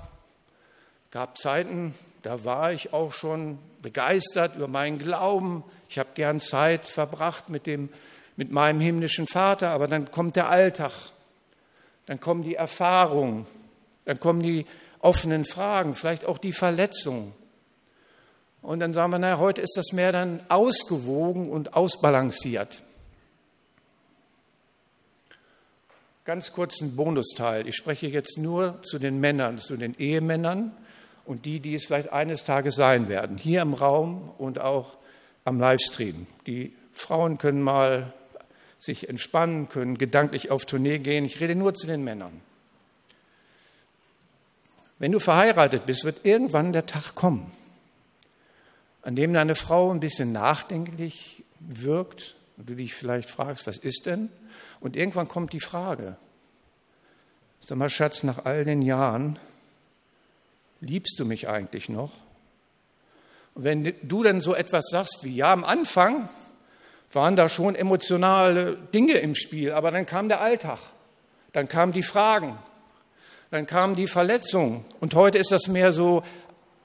gab 1.12 1.38
Zeiten, 1.38 1.94
da 2.22 2.44
war 2.44 2.72
ich 2.72 2.94
auch 2.94 3.14
schon 3.14 3.58
begeistert 3.82 4.56
über 4.56 4.68
meinen 4.68 5.00
Glauben. 5.00 5.64
Ich 5.90 5.98
habe 5.98 6.10
gern 6.14 6.40
Zeit 6.40 6.88
verbracht 6.88 7.50
mit, 7.50 7.66
dem, 7.66 7.90
mit 8.36 8.52
meinem 8.52 8.80
himmlischen 8.80 9.28
Vater, 9.28 9.72
aber 9.72 9.88
dann 9.88 10.12
kommt 10.12 10.36
der 10.36 10.50
Alltag, 10.50 10.92
dann 12.06 12.20
kommen 12.20 12.44
die 12.44 12.56
Erfahrungen, 12.56 13.48
dann 14.06 14.20
kommen 14.20 14.42
die 14.42 14.66
offenen 15.00 15.46
Fragen, 15.46 15.96
vielleicht 15.96 16.26
auch 16.26 16.38
die 16.38 16.54
Verletzungen. 16.54 17.34
Und 18.62 18.80
dann 18.80 18.94
sagen 18.94 19.12
wir, 19.12 19.18
naja, 19.18 19.40
heute 19.40 19.62
ist 19.62 19.76
das 19.76 19.92
mehr 19.92 20.12
dann 20.12 20.44
ausgewogen 20.48 21.50
und 21.50 21.74
ausbalanciert. 21.74 22.84
Ganz 26.26 26.54
kurz 26.54 26.80
ein 26.82 26.96
Bonusteil. 26.96 27.68
Ich 27.68 27.76
spreche 27.76 28.06
jetzt 28.06 28.38
nur 28.38 28.84
zu 28.84 29.00
den 29.00 29.20
Männern, 29.20 29.58
zu 29.58 29.76
den 29.76 29.96
Ehemännern 29.98 30.78
und 31.26 31.46
die, 31.46 31.60
die 31.60 31.76
es 31.76 31.86
vielleicht 31.86 32.12
eines 32.12 32.44
Tages 32.44 32.76
sein 32.76 33.08
werden, 33.08 33.38
hier 33.38 33.62
im 33.62 33.74
Raum 33.74 34.32
und 34.38 34.60
auch 34.60 34.98
am 35.46 35.60
Livestream. 35.60 36.28
Die 36.48 36.74
Frauen 36.94 37.38
können 37.38 37.62
mal 37.62 38.14
sich 38.78 39.10
entspannen, 39.10 39.70
können 39.70 39.98
gedanklich 39.98 40.50
auf 40.50 40.66
Tournee 40.66 41.00
gehen. 41.00 41.26
Ich 41.26 41.40
rede 41.40 41.56
nur 41.56 41.76
zu 41.76 41.88
den 41.88 42.04
Männern. 42.04 42.42
Wenn 44.98 45.12
du 45.12 45.20
verheiratet 45.20 45.86
bist, 45.86 46.04
wird 46.04 46.26
irgendwann 46.26 46.74
der 46.74 46.86
Tag 46.86 47.16
kommen, 47.16 47.52
an 49.02 49.16
dem 49.16 49.34
deine 49.34 49.56
Frau 49.56 49.92
ein 49.92 50.00
bisschen 50.00 50.32
nachdenklich 50.32 51.44
wirkt 51.60 52.36
und 52.58 52.70
du 52.70 52.76
dich 52.76 52.94
vielleicht 52.94 53.30
fragst, 53.30 53.66
was 53.66 53.78
ist 53.78 54.06
denn? 54.06 54.30
Und 54.80 54.96
irgendwann 54.96 55.28
kommt 55.28 55.54
die 55.54 55.60
Frage, 55.60 56.18
sag 57.66 57.78
mal, 57.78 57.90
Schatz, 57.90 58.24
nach 58.24 58.46
all 58.46 58.66
den 58.66 58.82
Jahren, 58.82 59.40
liebst 60.82 61.20
du 61.20 61.26
mich 61.26 61.48
eigentlich 61.48 61.88
noch? 61.88 62.12
Und 63.54 63.64
wenn 63.64 63.94
du 64.04 64.24
dann 64.24 64.42
so 64.42 64.56
etwas 64.56 64.86
sagst 64.90 65.20
wie, 65.22 65.36
ja, 65.36 65.52
am 65.52 65.64
Anfang 65.64 66.30
waren 67.12 67.36
da 67.36 67.50
schon 67.50 67.76
emotionale 67.76 68.78
Dinge 68.94 69.14
im 69.14 69.36
Spiel, 69.36 69.72
aber 69.72 69.92
dann 69.92 70.06
kam 70.06 70.30
der 70.30 70.42
Alltag, 70.42 70.80
dann 71.54 71.68
kamen 71.68 71.92
die 71.92 72.04
Fragen, 72.04 72.58
dann 73.52 73.68
kamen 73.68 73.96
die 73.96 74.08
Verletzungen 74.08 74.86
und 75.00 75.14
heute 75.16 75.38
ist 75.38 75.52
das 75.52 75.68
mehr 75.68 75.92
so 75.92 76.24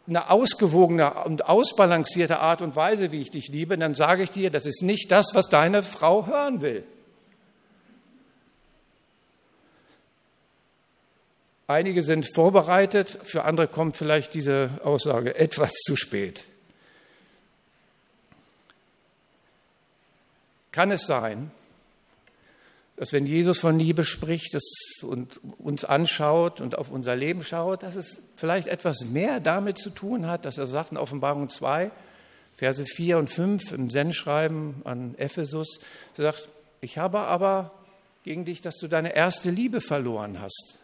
eine 0.08 0.30
ausgewogene 0.30 1.24
und 1.24 1.48
ausbalancierte 1.48 2.38
Art 2.38 2.62
und 2.62 2.76
Weise, 2.76 3.12
wie 3.12 3.22
ich 3.22 3.30
dich 3.30 3.48
liebe, 3.48 3.76
dann 3.78 3.94
sage 3.94 4.22
ich 4.22 4.30
dir, 4.30 4.50
das 4.50 4.66
ist 4.66 4.82
nicht 4.82 5.10
das, 5.10 5.34
was 5.34 5.48
deine 5.48 5.82
Frau 5.82 6.26
hören 6.26 6.60
will. 6.60 6.84
Einige 11.68 12.02
sind 12.02 12.32
vorbereitet, 12.32 13.18
für 13.24 13.44
andere 13.44 13.66
kommt 13.66 13.96
vielleicht 13.96 14.34
diese 14.34 14.70
Aussage 14.84 15.34
etwas 15.34 15.72
zu 15.72 15.96
spät. 15.96 16.44
Kann 20.70 20.92
es 20.92 21.06
sein, 21.06 21.50
dass 22.96 23.12
wenn 23.12 23.26
Jesus 23.26 23.58
von 23.58 23.78
Liebe 23.78 24.04
spricht 24.04 24.56
und 25.02 25.40
uns 25.58 25.84
anschaut 25.84 26.60
und 26.60 26.78
auf 26.78 26.90
unser 26.90 27.16
Leben 27.16 27.42
schaut, 27.42 27.82
dass 27.82 27.96
es 27.96 28.16
vielleicht 28.36 28.68
etwas 28.68 29.04
mehr 29.04 29.40
damit 29.40 29.78
zu 29.78 29.90
tun 29.90 30.26
hat, 30.26 30.44
dass 30.44 30.58
er 30.58 30.66
sagt 30.66 30.92
in 30.92 30.98
Offenbarung 30.98 31.48
2, 31.48 31.90
Verse 32.56 32.86
4 32.86 33.18
und 33.18 33.28
5 33.28 33.72
im 33.72 33.90
Sendschreiben 33.90 34.82
an 34.84 35.14
Ephesus, 35.18 35.80
er 36.16 36.24
sagt, 36.24 36.48
ich 36.80 36.96
habe 36.96 37.20
aber 37.20 37.72
gegen 38.24 38.44
dich, 38.44 38.62
dass 38.62 38.78
du 38.78 38.88
deine 38.88 39.14
erste 39.14 39.50
Liebe 39.50 39.80
verloren 39.80 40.40
hast. 40.40 40.78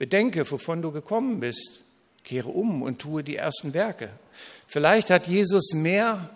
Bedenke, 0.00 0.50
wovon 0.50 0.80
du 0.80 0.92
gekommen 0.92 1.40
bist. 1.40 1.80
Kehre 2.24 2.48
um 2.48 2.80
und 2.80 3.00
tue 3.00 3.22
die 3.22 3.36
ersten 3.36 3.74
Werke. 3.74 4.08
Vielleicht 4.66 5.10
hat 5.10 5.26
Jesus 5.26 5.74
mehr 5.74 6.30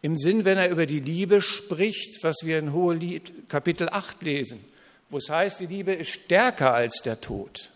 im 0.00 0.18
Sinn, 0.18 0.44
wenn 0.44 0.58
er 0.58 0.68
über 0.68 0.86
die 0.86 0.98
Liebe 0.98 1.40
spricht, 1.40 2.24
was 2.24 2.38
wir 2.42 2.58
in 2.58 2.72
Hohelied 2.72 3.48
Kapitel 3.48 3.88
8 3.88 4.20
lesen, 4.22 4.64
wo 5.10 5.18
es 5.18 5.30
heißt, 5.30 5.60
die 5.60 5.66
Liebe 5.66 5.92
ist 5.92 6.10
stärker 6.10 6.74
als 6.74 7.02
der 7.04 7.20
Tod 7.20 7.70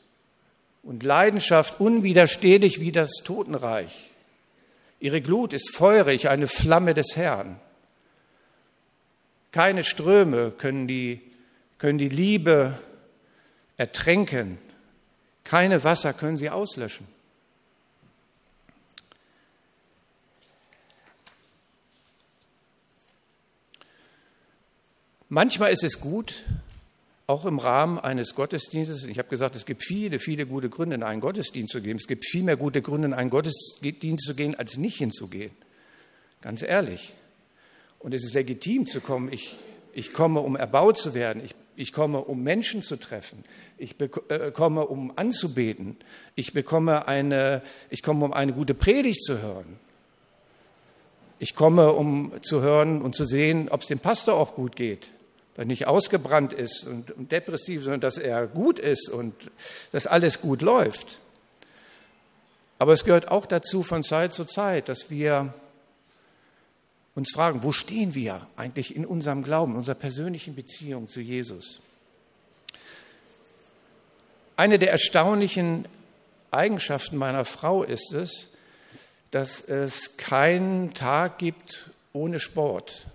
und 0.83 1.05
Leidenschaft 1.05 1.79
unwiderstehlich 1.79 2.81
wie 2.81 2.91
das 2.91 3.13
Totenreich. 3.23 4.11
Ihre 4.99 5.21
Glut 5.21 5.53
ist 5.53 5.73
feurig, 5.73 6.29
eine 6.29 6.49
Flamme 6.49 6.95
des 6.95 7.15
Herrn. 7.15 7.61
Keine 9.53 9.85
Ströme 9.85 10.51
können 10.51 10.89
die, 10.89 11.21
können 11.79 11.99
die 11.99 12.09
Liebe 12.09 12.77
ertränken. 13.77 14.59
Keine 15.47 15.85
Wasser 15.85 16.13
können 16.13 16.39
sie 16.39 16.51
auslöschen. 16.51 17.07
Manchmal 25.29 25.73
ist 25.73 25.85
es 25.85 26.01
gut, 26.01 26.45
auch 27.29 27.45
im 27.45 27.61
Rahmen 27.61 27.99
eines 27.99 28.35
Gottesdienstes, 28.35 29.05
ich 29.05 29.19
habe 29.19 29.29
gesagt, 29.29 29.55
es 29.55 29.67
gibt 29.67 29.85
viele, 29.85 30.19
viele 30.19 30.47
gute 30.47 30.69
Gründe, 30.69 30.97
in 30.97 31.03
einen 31.05 31.21
Gottesdienst 31.21 31.73
zu 31.73 31.81
gehen. 31.81 31.97
Es 31.97 32.09
gibt 32.09 32.25
viel 32.25 32.43
mehr 32.43 32.57
gute 32.57 32.83
Gründe, 32.83 33.07
in 33.07 33.15
einen 33.15 33.31
Gottesdienst 33.31 34.25
zu 34.25 34.35
gehen, 34.35 34.57
als 34.57 34.77
nicht 34.77 34.99
hinzugehen. 34.99 35.53
Ganz 36.43 36.63
ehrlich. 36.63 37.15
Und 38.01 38.15
es 38.15 38.25
ist 38.25 38.35
legitim 38.35 38.87
zu 38.87 39.01
kommen. 39.01 39.33
Ich, 39.33 39.57
ich 39.93 40.13
komme, 40.13 40.41
um 40.41 40.57
erbaut 40.57 40.99
zu 40.99 41.15
werden. 41.15 41.45
Ich 41.45 41.55
ich 41.77 41.93
komme, 41.93 42.21
um 42.21 42.43
Menschen 42.43 42.83
zu 42.83 42.97
treffen. 42.97 43.45
Ich 43.79 43.97
äh, 44.01 44.51
komme, 44.51 44.87
um 44.87 45.13
anzubeten. 45.17 45.97
Ich 46.35 46.53
bekomme 46.53 47.07
eine, 47.07 47.63
ich 47.91 48.03
komme, 48.03 48.25
um 48.25 48.33
eine 48.33 48.53
gute 48.53 48.75
Predigt 48.75 49.23
zu 49.23 49.41
hören. 49.41 49.79
Ich 51.39 51.55
komme, 51.55 51.93
um 51.93 52.33
zu 52.43 52.63
hören 52.63 53.03
und 53.03 53.15
zu 53.15 53.27
sehen, 53.27 53.69
ob 53.69 53.83
es 53.83 53.89
dem 53.89 53.99
Pastor 53.99 54.35
auch 54.35 54.55
gut 54.55 54.75
geht. 54.75 55.11
Er 55.57 55.65
nicht 55.65 55.87
ausgebrannt 55.87 56.53
ist 56.53 56.85
und 56.85 57.31
depressiv, 57.31 57.83
sondern 57.83 58.01
dass 58.01 58.19
er 58.19 58.47
gut 58.47 58.79
ist 58.79 59.09
und 59.09 59.35
dass 59.93 60.07
alles 60.07 60.41
gut 60.41 60.61
läuft. 60.61 61.19
Aber 62.79 62.93
es 62.93 63.05
gehört 63.05 63.29
auch 63.29 63.47
dazu 63.47 63.83
von 63.83 64.03
Zeit 64.03 64.35
zu 64.35 64.45
Zeit, 64.45 64.89
dass 64.89 65.11
wir 65.11 65.55
uns 67.17 67.33
fragen, 67.33 67.63
wo 67.63 67.73
stehen 67.73 68.15
wir 68.15 68.47
eigentlich 68.57 68.95
in 68.95 69.05
unserem 69.05 69.43
Glauben, 69.43 69.73
in 69.73 69.79
unserer 69.79 69.97
persönlichen 69.97 70.55
Beziehung 70.55 71.09
zu 71.09 71.21
Jesus? 71.21 71.81
Eine 74.55 74.79
der 74.79 74.91
erstaunlichen 74.93 75.89
Eigenschaften 76.51 77.17
meiner 77.17 77.45
Frau 77.45 77.83
ist 77.83 78.13
es, 78.13 78.49
dass 79.31 79.61
es 79.61 80.17
keinen 80.17 80.95
Tag 80.95 81.39
gibt 81.39 81.91
ohne 82.13 82.39
Sport. 82.39 83.07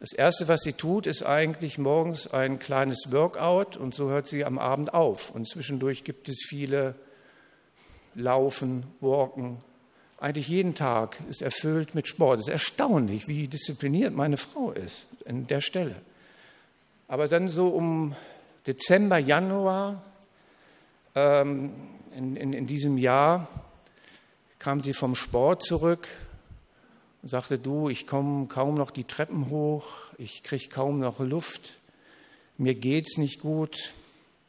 Das 0.00 0.12
Erste, 0.12 0.48
was 0.48 0.62
sie 0.62 0.72
tut, 0.72 1.06
ist 1.06 1.22
eigentlich 1.22 1.78
morgens 1.78 2.26
ein 2.26 2.58
kleines 2.58 3.10
Workout 3.10 3.76
und 3.76 3.94
so 3.94 4.10
hört 4.10 4.26
sie 4.26 4.44
am 4.44 4.58
Abend 4.58 4.94
auf. 4.94 5.30
Und 5.30 5.48
zwischendurch 5.48 6.04
gibt 6.04 6.28
es 6.28 6.44
viele 6.48 6.94
Laufen, 8.14 8.84
Walken. 9.00 9.58
Eigentlich 10.22 10.46
jeden 10.46 10.76
Tag 10.76 11.18
ist 11.28 11.42
erfüllt 11.42 11.96
mit 11.96 12.06
Sport. 12.06 12.38
Es 12.38 12.46
ist 12.46 12.52
erstaunlich, 12.52 13.26
wie 13.26 13.48
diszipliniert 13.48 14.14
meine 14.14 14.36
Frau 14.36 14.70
ist 14.70 15.08
an 15.26 15.48
der 15.48 15.60
Stelle. 15.60 15.96
Aber 17.08 17.26
dann 17.26 17.48
so 17.48 17.66
um 17.70 18.14
Dezember, 18.64 19.18
Januar 19.18 20.00
ähm, 21.16 21.72
in, 22.14 22.36
in, 22.36 22.52
in 22.52 22.66
diesem 22.68 22.98
Jahr 22.98 23.48
kam 24.60 24.80
sie 24.80 24.92
vom 24.92 25.16
Sport 25.16 25.64
zurück 25.64 26.06
und 27.22 27.28
sagte, 27.28 27.58
du, 27.58 27.88
ich 27.88 28.06
komme 28.06 28.46
kaum 28.46 28.74
noch 28.76 28.92
die 28.92 29.02
Treppen 29.02 29.50
hoch, 29.50 29.88
ich 30.18 30.44
kriege 30.44 30.68
kaum 30.68 31.00
noch 31.00 31.18
Luft, 31.18 31.80
mir 32.58 32.76
geht's 32.76 33.18
nicht 33.18 33.40
gut, 33.40 33.92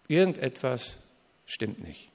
irgendetwas 0.08 1.00
stimmt 1.48 1.84
nicht. 1.84 2.13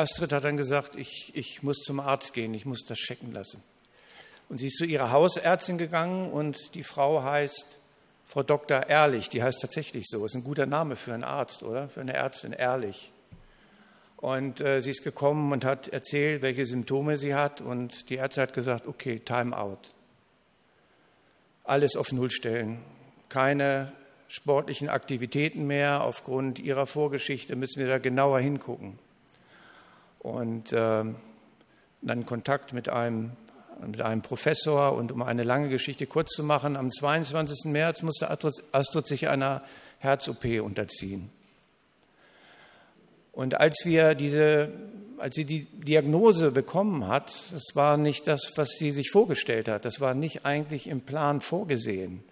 Astrid 0.00 0.32
hat 0.32 0.44
dann 0.44 0.56
gesagt, 0.56 0.96
ich, 0.96 1.30
ich 1.34 1.62
muss 1.62 1.76
zum 1.78 2.00
Arzt 2.00 2.32
gehen, 2.32 2.54
ich 2.54 2.64
muss 2.64 2.84
das 2.86 2.98
checken 2.98 3.32
lassen. 3.32 3.62
Und 4.48 4.58
sie 4.58 4.68
ist 4.68 4.78
zu 4.78 4.84
ihrer 4.84 5.12
Hausärztin 5.12 5.78
gegangen 5.78 6.32
und 6.32 6.74
die 6.74 6.82
Frau 6.82 7.22
heißt 7.22 7.78
Frau 8.26 8.42
Dr. 8.42 8.88
Ehrlich, 8.88 9.28
die 9.28 9.42
heißt 9.42 9.60
tatsächlich 9.60 10.06
so. 10.08 10.24
Ist 10.24 10.34
ein 10.34 10.44
guter 10.44 10.66
Name 10.66 10.96
für 10.96 11.12
einen 11.12 11.24
Arzt, 11.24 11.62
oder? 11.62 11.88
Für 11.88 12.00
eine 12.00 12.14
Ärztin, 12.14 12.52
Ehrlich. 12.52 13.12
Und 14.16 14.60
äh, 14.60 14.80
sie 14.80 14.90
ist 14.90 15.04
gekommen 15.04 15.52
und 15.52 15.64
hat 15.64 15.88
erzählt, 15.88 16.40
welche 16.42 16.64
Symptome 16.64 17.16
sie 17.16 17.34
hat. 17.34 17.60
Und 17.60 18.08
die 18.08 18.16
Ärztin 18.16 18.42
hat 18.42 18.54
gesagt, 18.54 18.86
okay, 18.86 19.18
time 19.18 19.56
out. 19.56 19.94
Alles 21.64 21.94
auf 21.94 22.10
Null 22.10 22.30
stellen. 22.30 22.80
Keine 23.28 23.92
sportlichen 24.28 24.88
Aktivitäten 24.88 25.66
mehr. 25.66 26.04
Aufgrund 26.04 26.58
ihrer 26.58 26.86
Vorgeschichte 26.86 27.54
müssen 27.54 27.80
wir 27.80 27.88
da 27.88 27.98
genauer 27.98 28.40
hingucken 28.40 28.98
und 30.20 30.72
äh, 30.72 31.04
dann 32.02 32.26
Kontakt 32.26 32.72
mit 32.72 32.88
einem, 32.88 33.32
mit 33.84 34.00
einem 34.00 34.22
Professor. 34.22 34.94
Und 34.94 35.12
um 35.12 35.22
eine 35.22 35.42
lange 35.42 35.68
Geschichte 35.68 36.06
kurz 36.06 36.30
zu 36.30 36.44
machen, 36.44 36.76
am 36.76 36.90
22. 36.90 37.64
März 37.64 38.02
musste 38.02 38.30
Astrid 38.30 39.06
sich 39.06 39.28
einer 39.28 39.62
Herz-OP 39.98 40.44
unterziehen. 40.62 41.30
Und 43.32 43.60
als 43.60 43.82
wir 43.84 44.14
diese, 44.14 44.70
als 45.18 45.34
sie 45.34 45.44
die 45.44 45.64
Diagnose 45.64 46.50
bekommen 46.50 47.06
hat, 47.06 47.32
das 47.52 47.74
war 47.74 47.96
nicht 47.96 48.26
das, 48.26 48.52
was 48.56 48.70
sie 48.78 48.90
sich 48.90 49.10
vorgestellt 49.10 49.68
hat. 49.68 49.84
Das 49.84 50.00
war 50.00 50.14
nicht 50.14 50.44
eigentlich 50.44 50.88
im 50.88 51.00
Plan 51.00 51.40
vorgesehen. 51.40 52.22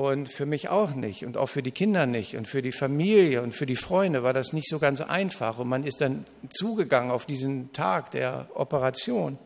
Und 0.00 0.32
für 0.32 0.46
mich 0.46 0.70
auch 0.70 0.94
nicht 0.94 1.26
und 1.26 1.36
auch 1.36 1.50
für 1.50 1.62
die 1.62 1.72
Kinder 1.72 2.06
nicht 2.06 2.34
und 2.34 2.48
für 2.48 2.62
die 2.62 2.72
Familie 2.72 3.42
und 3.42 3.52
für 3.52 3.66
die 3.66 3.76
Freunde 3.76 4.22
war 4.22 4.32
das 4.32 4.54
nicht 4.54 4.66
so 4.66 4.78
ganz 4.78 5.02
einfach. 5.02 5.58
Und 5.58 5.68
man 5.68 5.84
ist 5.84 6.00
dann 6.00 6.24
zugegangen 6.48 7.10
auf 7.10 7.26
diesen 7.26 7.70
Tag 7.74 8.10
der 8.12 8.46
Operation. 8.54 9.38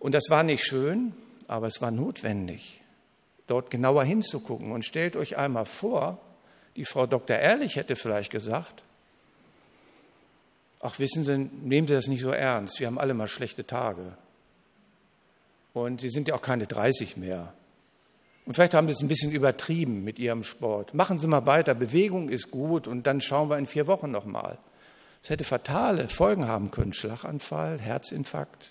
Und 0.00 0.10
das 0.10 0.24
war 0.28 0.42
nicht 0.42 0.64
schön, 0.64 1.12
aber 1.46 1.68
es 1.68 1.80
war 1.80 1.92
notwendig, 1.92 2.80
dort 3.46 3.70
genauer 3.70 4.02
hinzugucken. 4.02 4.72
Und 4.72 4.84
stellt 4.84 5.14
euch 5.14 5.36
einmal 5.36 5.64
vor, 5.64 6.18
die 6.74 6.84
Frau 6.84 7.06
Dr. 7.06 7.36
Ehrlich 7.36 7.76
hätte 7.76 7.94
vielleicht 7.94 8.32
gesagt, 8.32 8.82
ach 10.80 10.98
wissen 10.98 11.22
Sie, 11.22 11.48
nehmen 11.62 11.86
Sie 11.86 11.94
das 11.94 12.08
nicht 12.08 12.22
so 12.22 12.30
ernst, 12.30 12.80
wir 12.80 12.88
haben 12.88 12.98
alle 12.98 13.14
mal 13.14 13.28
schlechte 13.28 13.64
Tage. 13.64 14.18
Und 15.74 16.00
Sie 16.00 16.08
sind 16.08 16.26
ja 16.26 16.34
auch 16.34 16.42
keine 16.42 16.66
30 16.66 17.16
mehr. 17.16 17.52
Und 18.46 18.54
vielleicht 18.54 18.74
haben 18.74 18.86
Sie 18.88 18.94
es 18.94 19.00
ein 19.00 19.08
bisschen 19.08 19.32
übertrieben 19.32 20.04
mit 20.04 20.18
Ihrem 20.18 20.44
Sport. 20.44 20.94
Machen 20.94 21.18
Sie 21.18 21.26
mal 21.26 21.46
weiter, 21.46 21.74
Bewegung 21.74 22.28
ist 22.28 22.50
gut 22.50 22.86
und 22.86 23.06
dann 23.06 23.20
schauen 23.20 23.50
wir 23.50 23.58
in 23.58 23.66
vier 23.66 23.88
Wochen 23.88 24.10
nochmal. 24.10 24.58
Es 25.22 25.30
hätte 25.30 25.42
fatale 25.42 26.08
Folgen 26.08 26.46
haben 26.46 26.70
können, 26.70 26.92
Schlaganfall, 26.92 27.80
Herzinfarkt. 27.80 28.70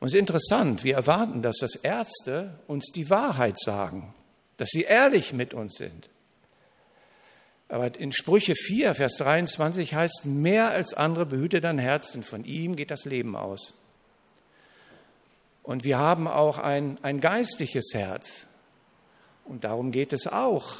Und 0.00 0.08
es 0.08 0.14
ist 0.14 0.18
interessant, 0.18 0.82
wir 0.82 0.96
erwarten, 0.96 1.40
dass 1.40 1.58
das 1.58 1.76
Ärzte 1.76 2.58
uns 2.66 2.86
die 2.92 3.08
Wahrheit 3.08 3.58
sagen, 3.60 4.12
dass 4.56 4.68
sie 4.70 4.82
ehrlich 4.82 5.32
mit 5.32 5.54
uns 5.54 5.74
sind. 5.74 6.10
Aber 7.68 7.98
in 7.98 8.12
Sprüche 8.12 8.54
4, 8.54 8.96
Vers 8.96 9.16
23 9.16 9.94
heißt, 9.94 10.24
mehr 10.24 10.70
als 10.70 10.94
andere 10.94 11.26
behüte 11.26 11.60
dein 11.60 11.78
Herz, 11.78 12.12
denn 12.12 12.24
von 12.24 12.44
ihm 12.44 12.74
geht 12.76 12.90
das 12.90 13.04
Leben 13.04 13.36
aus. 13.36 13.85
Und 15.66 15.82
wir 15.82 15.98
haben 15.98 16.28
auch 16.28 16.58
ein, 16.58 16.96
ein 17.02 17.20
geistliches 17.20 17.90
Herz. 17.92 18.46
Und 19.44 19.64
darum 19.64 19.90
geht 19.90 20.12
es 20.12 20.28
auch. 20.28 20.76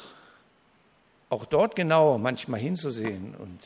Auch 1.29 1.43
dort 1.43 1.75
genau 1.75 2.17
manchmal 2.17 2.61
hinzusehen 2.61 3.35
und 3.35 3.59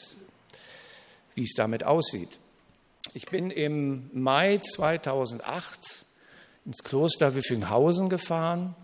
wie 1.36 1.44
es 1.44 1.54
damit 1.56 1.84
aussieht. 1.84 2.40
Ich 3.14 3.28
bin 3.28 3.52
im 3.52 4.10
Mai 4.14 4.58
2008 4.58 6.06
ins 6.66 6.84
Kloster 6.84 7.36
Wiffinghausen 7.36 8.10
gefahren. 8.10 8.76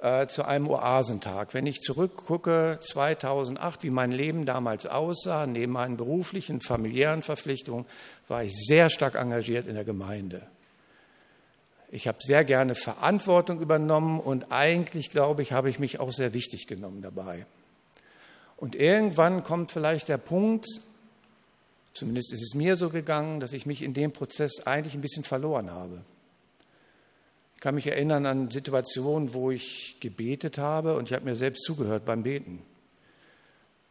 äh, 0.00 0.28
zu 0.28 0.44
einem 0.44 0.68
Oasentag. 0.68 1.54
Wenn 1.54 1.66
ich 1.66 1.80
zurückgucke, 1.80 2.78
2008, 2.80 3.82
wie 3.82 3.90
mein 3.90 4.12
Leben 4.12 4.46
damals 4.46 4.86
aussah, 4.86 5.48
neben 5.48 5.72
meinen 5.72 5.96
beruflichen, 5.96 6.60
familiären 6.60 7.24
Verpflichtungen, 7.24 7.84
war 8.28 8.44
ich 8.44 8.54
sehr 8.54 8.90
stark 8.90 9.16
engagiert 9.16 9.66
in 9.66 9.74
der 9.74 9.84
Gemeinde. 9.84 10.46
Ich 11.90 12.06
habe 12.06 12.18
sehr 12.20 12.44
gerne 12.44 12.74
Verantwortung 12.74 13.60
übernommen 13.60 14.20
und 14.20 14.52
eigentlich, 14.52 15.10
glaube 15.10 15.42
ich, 15.42 15.52
habe 15.52 15.70
ich 15.70 15.78
mich 15.78 16.00
auch 16.00 16.12
sehr 16.12 16.34
wichtig 16.34 16.66
genommen 16.66 17.00
dabei. 17.00 17.46
Und 18.58 18.74
irgendwann 18.74 19.42
kommt 19.42 19.72
vielleicht 19.72 20.08
der 20.08 20.18
Punkt, 20.18 20.66
zumindest 21.94 22.32
ist 22.32 22.42
es 22.42 22.54
mir 22.54 22.76
so 22.76 22.90
gegangen, 22.90 23.40
dass 23.40 23.54
ich 23.54 23.64
mich 23.64 23.82
in 23.82 23.94
dem 23.94 24.12
Prozess 24.12 24.66
eigentlich 24.66 24.94
ein 24.94 25.00
bisschen 25.00 25.24
verloren 25.24 25.70
habe. 25.70 26.02
Ich 27.54 27.60
kann 27.60 27.74
mich 27.74 27.86
erinnern 27.86 28.26
an 28.26 28.50
Situationen, 28.50 29.32
wo 29.32 29.50
ich 29.50 29.96
gebetet 30.00 30.58
habe 30.58 30.96
und 30.96 31.08
ich 31.08 31.14
habe 31.14 31.24
mir 31.24 31.36
selbst 31.36 31.64
zugehört 31.64 32.04
beim 32.04 32.22
Beten. 32.22 32.62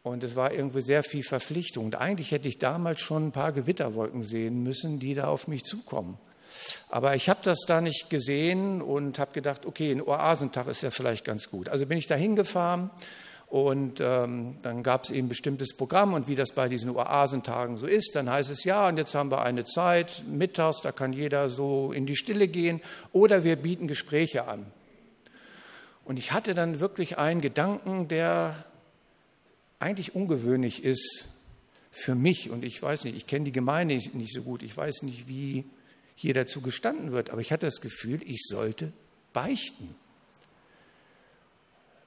Und 0.02 0.22
es 0.22 0.36
war 0.36 0.52
irgendwie 0.52 0.80
sehr 0.82 1.02
viel 1.02 1.24
Verpflichtung. 1.24 1.86
Und 1.86 1.96
eigentlich 1.96 2.30
hätte 2.30 2.48
ich 2.48 2.58
damals 2.58 3.00
schon 3.00 3.26
ein 3.26 3.32
paar 3.32 3.52
Gewitterwolken 3.52 4.22
sehen 4.22 4.62
müssen, 4.62 5.00
die 5.00 5.14
da 5.14 5.28
auf 5.28 5.48
mich 5.48 5.64
zukommen. 5.64 6.16
Aber 6.90 7.14
ich 7.14 7.28
habe 7.28 7.40
das 7.42 7.58
da 7.66 7.80
nicht 7.80 8.10
gesehen 8.10 8.82
und 8.82 9.18
habe 9.18 9.32
gedacht, 9.32 9.66
okay, 9.66 9.92
ein 9.92 10.02
Oasentag 10.02 10.66
ist 10.68 10.82
ja 10.82 10.90
vielleicht 10.90 11.24
ganz 11.24 11.50
gut. 11.50 11.68
Also 11.68 11.86
bin 11.86 11.98
ich 11.98 12.06
da 12.06 12.14
hingefahren 12.14 12.90
und 13.48 14.00
ähm, 14.00 14.56
dann 14.62 14.82
gab 14.82 15.04
es 15.04 15.10
eben 15.10 15.26
ein 15.26 15.28
bestimmtes 15.28 15.74
Programm 15.74 16.12
und 16.12 16.28
wie 16.28 16.36
das 16.36 16.52
bei 16.52 16.68
diesen 16.68 16.90
Oasentagen 16.90 17.78
so 17.78 17.86
ist, 17.86 18.14
dann 18.14 18.28
heißt 18.28 18.50
es 18.50 18.64
ja, 18.64 18.88
und 18.88 18.98
jetzt 18.98 19.14
haben 19.14 19.30
wir 19.30 19.42
eine 19.42 19.64
Zeit 19.64 20.22
mittags, 20.26 20.82
da 20.82 20.92
kann 20.92 21.14
jeder 21.14 21.48
so 21.48 21.92
in 21.92 22.04
die 22.04 22.16
Stille 22.16 22.48
gehen 22.48 22.80
oder 23.12 23.44
wir 23.44 23.56
bieten 23.56 23.88
Gespräche 23.88 24.46
an. 24.46 24.66
Und 26.04 26.18
ich 26.18 26.32
hatte 26.32 26.54
dann 26.54 26.80
wirklich 26.80 27.18
einen 27.18 27.40
Gedanken, 27.40 28.08
der 28.08 28.64
eigentlich 29.78 30.14
ungewöhnlich 30.14 30.84
ist 30.84 31.28
für 31.90 32.14
mich. 32.14 32.50
Und 32.50 32.64
ich 32.64 32.82
weiß 32.82 33.04
nicht, 33.04 33.16
ich 33.16 33.26
kenne 33.26 33.44
die 33.44 33.52
Gemeinde 33.52 33.94
nicht 33.94 34.32
so 34.32 34.42
gut, 34.42 34.62
ich 34.62 34.76
weiß 34.76 35.02
nicht, 35.02 35.28
wie 35.28 35.64
hier 36.20 36.34
dazu 36.34 36.60
gestanden 36.60 37.12
wird. 37.12 37.30
Aber 37.30 37.40
ich 37.40 37.52
hatte 37.52 37.66
das 37.66 37.80
Gefühl, 37.80 38.20
ich 38.24 38.42
sollte 38.42 38.92
beichten. 39.32 39.94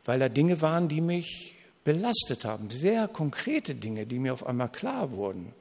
Weil 0.03 0.19
da 0.19 0.27
Dinge 0.27 0.61
waren, 0.61 0.89
die 0.89 0.99
mich 0.99 1.55
belastet 1.85 2.43
haben. 2.43 2.69
Sehr 2.71 3.07
konkrete 3.07 3.73
Dinge, 3.73 4.05
die 4.05 4.19
mir 4.19 4.33
auf 4.33 4.45
einmal 4.45 4.67
klar 4.67 5.11
wurden. 5.11 5.53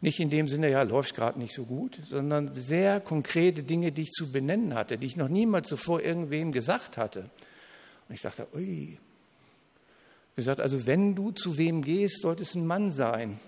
Nicht 0.00 0.18
in 0.18 0.30
dem 0.30 0.48
Sinne, 0.48 0.70
ja, 0.70 0.80
läuft 0.80 1.14
gerade 1.14 1.38
nicht 1.38 1.54
so 1.54 1.66
gut, 1.66 1.98
sondern 2.02 2.54
sehr 2.54 3.00
konkrete 3.00 3.62
Dinge, 3.62 3.92
die 3.92 4.02
ich 4.02 4.12
zu 4.12 4.32
benennen 4.32 4.72
hatte, 4.72 4.96
die 4.96 5.06
ich 5.06 5.16
noch 5.16 5.28
niemals 5.28 5.68
zuvor 5.68 6.00
irgendwem 6.00 6.52
gesagt 6.52 6.96
hatte. 6.96 7.28
Und 8.08 8.14
ich 8.14 8.22
dachte, 8.22 8.46
ui. 8.54 8.98
Gesagt, 10.36 10.60
also 10.60 10.86
wenn 10.86 11.14
du 11.14 11.32
zu 11.32 11.58
wem 11.58 11.82
gehst, 11.82 12.22
sollte 12.22 12.44
es 12.44 12.54
ein 12.54 12.66
Mann 12.66 12.92
sein. 12.92 13.38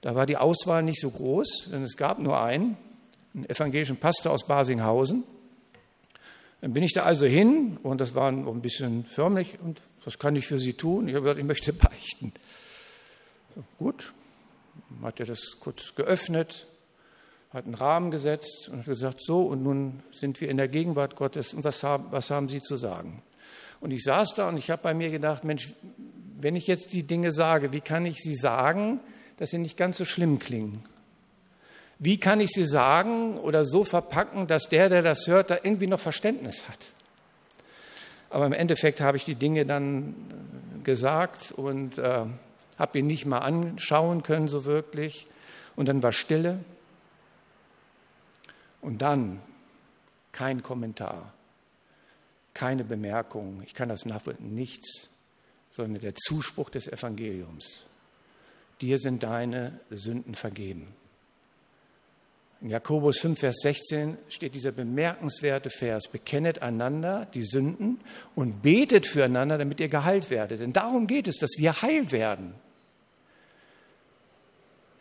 Da 0.00 0.16
war 0.16 0.26
die 0.26 0.36
Auswahl 0.36 0.82
nicht 0.82 1.00
so 1.00 1.10
groß, 1.10 1.68
denn 1.70 1.82
es 1.82 1.96
gab 1.96 2.18
nur 2.18 2.42
einen 2.42 2.76
einen 3.34 3.48
evangelischen 3.48 3.96
Pastor 3.96 4.32
aus 4.32 4.46
Basinghausen. 4.46 5.24
Dann 6.60 6.72
bin 6.72 6.82
ich 6.82 6.92
da 6.92 7.02
also 7.02 7.26
hin 7.26 7.78
und 7.82 8.00
das 8.00 8.14
war 8.14 8.30
ein 8.30 8.62
bisschen 8.62 9.04
förmlich 9.04 9.58
und 9.60 9.80
was 10.04 10.18
kann 10.18 10.36
ich 10.36 10.46
für 10.46 10.58
Sie 10.58 10.74
tun? 10.74 11.08
Ich 11.08 11.14
habe 11.14 11.24
gesagt, 11.24 11.40
ich 11.40 11.46
möchte 11.46 11.72
beichten. 11.72 12.32
Gut, 13.78 14.12
hat 15.02 15.20
er 15.20 15.26
das 15.26 15.58
kurz 15.60 15.94
geöffnet, 15.94 16.66
hat 17.52 17.64
einen 17.64 17.74
Rahmen 17.74 18.10
gesetzt 18.10 18.68
und 18.70 18.78
hat 18.78 18.86
gesagt, 18.86 19.20
so 19.22 19.42
und 19.46 19.62
nun 19.62 20.02
sind 20.12 20.40
wir 20.40 20.48
in 20.48 20.56
der 20.56 20.68
Gegenwart 20.68 21.16
Gottes 21.16 21.52
und 21.52 21.64
was 21.64 21.82
haben, 21.82 22.06
was 22.10 22.30
haben 22.30 22.48
Sie 22.48 22.62
zu 22.62 22.76
sagen? 22.76 23.22
Und 23.80 23.90
ich 23.90 24.04
saß 24.04 24.34
da 24.34 24.48
und 24.48 24.56
ich 24.56 24.70
habe 24.70 24.82
bei 24.82 24.94
mir 24.94 25.10
gedacht, 25.10 25.42
Mensch, 25.42 25.74
wenn 26.42 26.56
ich 26.56 26.66
jetzt 26.66 26.92
die 26.92 27.02
Dinge 27.02 27.32
sage, 27.32 27.72
wie 27.72 27.80
kann 27.80 28.06
ich 28.06 28.18
sie 28.18 28.34
sagen, 28.34 29.00
dass 29.38 29.50
sie 29.50 29.58
nicht 29.58 29.76
ganz 29.76 29.98
so 29.98 30.04
schlimm 30.04 30.38
klingen? 30.38 30.84
Wie 32.02 32.18
kann 32.18 32.40
ich 32.40 32.50
sie 32.50 32.64
sagen 32.64 33.38
oder 33.38 33.64
so 33.64 33.84
verpacken, 33.84 34.48
dass 34.48 34.68
der, 34.68 34.88
der 34.88 35.02
das 35.02 35.28
hört, 35.28 35.50
da 35.50 35.58
irgendwie 35.62 35.86
noch 35.86 36.00
Verständnis 36.00 36.68
hat. 36.68 36.80
Aber 38.28 38.44
im 38.44 38.52
Endeffekt 38.52 39.00
habe 39.00 39.16
ich 39.16 39.24
die 39.24 39.36
Dinge 39.36 39.64
dann 39.64 40.16
äh, 40.80 40.82
gesagt 40.82 41.52
und 41.52 41.98
äh, 41.98 42.24
habe 42.76 42.98
ihn 42.98 43.06
nicht 43.06 43.24
mal 43.24 43.38
anschauen 43.38 44.24
können 44.24 44.48
so 44.48 44.64
wirklich. 44.64 45.28
Und 45.76 45.86
dann 45.86 46.02
war 46.02 46.10
Stille. 46.10 46.58
Und 48.80 49.00
dann 49.00 49.40
kein 50.32 50.60
Kommentar, 50.64 51.32
keine 52.52 52.82
Bemerkung. 52.82 53.62
Ich 53.64 53.74
kann 53.74 53.88
das 53.88 54.06
nachvollziehen, 54.06 54.56
nichts, 54.56 55.08
sondern 55.70 56.02
der 56.02 56.16
Zuspruch 56.16 56.68
des 56.68 56.88
Evangeliums. 56.88 57.86
Dir 58.80 58.98
sind 58.98 59.22
deine 59.22 59.78
Sünden 59.90 60.34
vergeben. 60.34 60.96
In 62.62 62.70
Jakobus 62.70 63.18
5, 63.18 63.40
Vers 63.40 63.56
16 63.62 64.18
steht 64.28 64.54
dieser 64.54 64.70
bemerkenswerte 64.70 65.68
Vers, 65.68 66.06
bekennet 66.06 66.62
einander 66.62 67.26
die 67.34 67.42
Sünden 67.42 68.00
und 68.36 68.62
betet 68.62 69.04
füreinander, 69.04 69.58
damit 69.58 69.80
ihr 69.80 69.88
geheilt 69.88 70.30
werdet. 70.30 70.60
Denn 70.60 70.72
darum 70.72 71.08
geht 71.08 71.26
es, 71.26 71.38
dass 71.38 71.50
wir 71.56 71.82
heil 71.82 72.12
werden. 72.12 72.54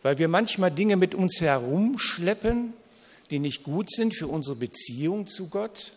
Weil 0.01 0.17
wir 0.17 0.27
manchmal 0.27 0.71
Dinge 0.71 0.97
mit 0.97 1.13
uns 1.13 1.39
herumschleppen, 1.39 2.73
die 3.29 3.37
nicht 3.37 3.61
gut 3.61 3.91
sind 3.91 4.15
für 4.15 4.27
unsere 4.27 4.55
Beziehung 4.55 5.27
zu 5.27 5.47
Gott, 5.47 5.93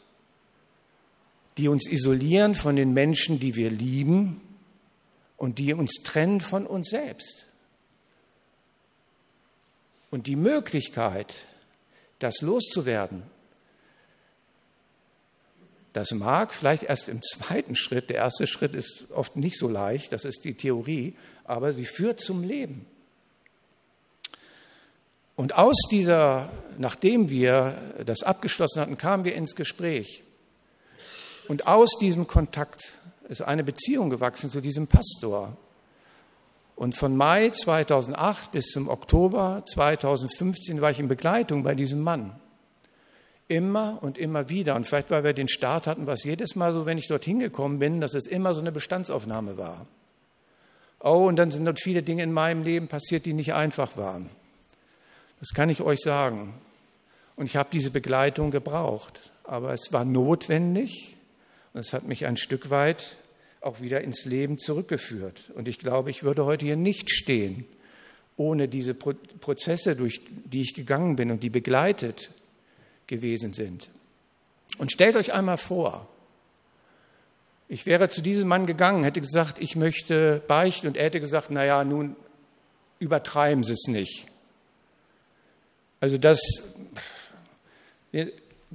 die 1.56 1.68
uns 1.68 1.90
isolieren 1.90 2.54
von 2.56 2.76
den 2.76 2.92
Menschen, 2.92 3.40
die 3.40 3.56
wir 3.56 3.70
lieben 3.70 4.42
und 5.38 5.58
die 5.58 5.72
uns 5.72 6.02
trennen 6.04 6.42
von 6.42 6.66
uns 6.66 6.90
selbst. 6.90 7.46
Und 10.10 10.26
die 10.26 10.36
Möglichkeit, 10.36 11.46
das 12.24 12.40
loszuwerden. 12.40 13.22
Das 15.92 16.10
mag 16.10 16.52
vielleicht 16.52 16.82
erst 16.82 17.08
im 17.08 17.22
zweiten 17.22 17.76
Schritt, 17.76 18.10
der 18.10 18.16
erste 18.16 18.48
Schritt 18.48 18.74
ist 18.74 19.04
oft 19.10 19.36
nicht 19.36 19.58
so 19.58 19.68
leicht, 19.68 20.12
das 20.12 20.24
ist 20.24 20.44
die 20.44 20.54
Theorie, 20.54 21.16
aber 21.44 21.72
sie 21.72 21.84
führt 21.84 22.20
zum 22.20 22.42
Leben. 22.42 22.86
Und 25.36 25.54
aus 25.54 25.76
dieser, 25.90 26.50
nachdem 26.78 27.28
wir 27.28 27.78
das 28.04 28.22
abgeschlossen 28.22 28.80
hatten, 28.80 28.96
kamen 28.96 29.24
wir 29.24 29.34
ins 29.34 29.54
Gespräch. 29.54 30.22
Und 31.46 31.66
aus 31.66 31.98
diesem 32.00 32.26
Kontakt 32.26 32.96
ist 33.28 33.42
eine 33.42 33.64
Beziehung 33.64 34.10
gewachsen 34.10 34.50
zu 34.50 34.60
diesem 34.60 34.86
Pastor. 34.86 35.56
Und 36.76 36.96
von 36.96 37.16
Mai 37.16 37.50
2008 37.50 38.52
bis 38.52 38.66
zum 38.66 38.88
Oktober 38.88 39.62
2015 39.66 40.80
war 40.80 40.90
ich 40.90 40.98
in 40.98 41.08
Begleitung 41.08 41.62
bei 41.62 41.74
diesem 41.74 42.00
Mann. 42.00 42.34
Immer 43.46 43.98
und 44.00 44.18
immer 44.18 44.48
wieder. 44.48 44.74
Und 44.74 44.88
vielleicht, 44.88 45.10
weil 45.10 45.22
wir 45.22 45.34
den 45.34 45.48
Start 45.48 45.86
hatten, 45.86 46.06
war 46.06 46.14
es 46.14 46.24
jedes 46.24 46.56
Mal 46.56 46.72
so, 46.72 46.86
wenn 46.86 46.98
ich 46.98 47.06
dorthin 47.06 47.38
gekommen 47.38 47.78
bin, 47.78 48.00
dass 48.00 48.14
es 48.14 48.26
immer 48.26 48.54
so 48.54 48.60
eine 48.60 48.72
Bestandsaufnahme 48.72 49.56
war. 49.56 49.86
Oh, 50.98 51.26
und 51.26 51.36
dann 51.36 51.50
sind 51.50 51.66
dort 51.66 51.80
viele 51.80 52.02
Dinge 52.02 52.22
in 52.22 52.32
meinem 52.32 52.62
Leben 52.62 52.88
passiert, 52.88 53.26
die 53.26 53.34
nicht 53.34 53.52
einfach 53.52 53.96
waren. 53.96 54.30
Das 55.38 55.50
kann 55.50 55.68
ich 55.68 55.82
euch 55.82 56.00
sagen. 56.00 56.54
Und 57.36 57.46
ich 57.46 57.56
habe 57.56 57.68
diese 57.72 57.90
Begleitung 57.90 58.50
gebraucht. 58.50 59.30
Aber 59.44 59.74
es 59.74 59.92
war 59.92 60.06
notwendig 60.06 61.16
und 61.74 61.80
es 61.80 61.92
hat 61.92 62.04
mich 62.04 62.24
ein 62.24 62.38
Stück 62.38 62.70
weit 62.70 63.16
auch 63.64 63.80
wieder 63.80 64.02
ins 64.02 64.24
Leben 64.24 64.58
zurückgeführt. 64.58 65.50
Und 65.54 65.68
ich 65.68 65.78
glaube, 65.78 66.10
ich 66.10 66.22
würde 66.22 66.44
heute 66.44 66.66
hier 66.66 66.76
nicht 66.76 67.10
stehen, 67.10 67.64
ohne 68.36 68.68
diese 68.68 68.94
Prozesse, 68.94 69.96
durch 69.96 70.20
die 70.44 70.60
ich 70.60 70.74
gegangen 70.74 71.16
bin 71.16 71.30
und 71.30 71.42
die 71.42 71.50
begleitet 71.50 72.30
gewesen 73.06 73.52
sind. 73.52 73.90
Und 74.78 74.92
stellt 74.92 75.16
euch 75.16 75.32
einmal 75.32 75.58
vor, 75.58 76.08
ich 77.68 77.86
wäre 77.86 78.08
zu 78.08 78.20
diesem 78.20 78.48
Mann 78.48 78.66
gegangen, 78.66 79.04
hätte 79.04 79.20
gesagt, 79.20 79.58
ich 79.58 79.76
möchte 79.76 80.42
beichten 80.46 80.86
und 80.86 80.96
er 80.96 81.04
hätte 81.04 81.20
gesagt, 81.20 81.48
na 81.50 81.64
ja, 81.64 81.84
nun 81.84 82.16
übertreiben 82.98 83.64
Sie 83.64 83.72
es 83.72 83.86
nicht. 83.86 84.26
Also 86.00 86.18
das, 86.18 86.40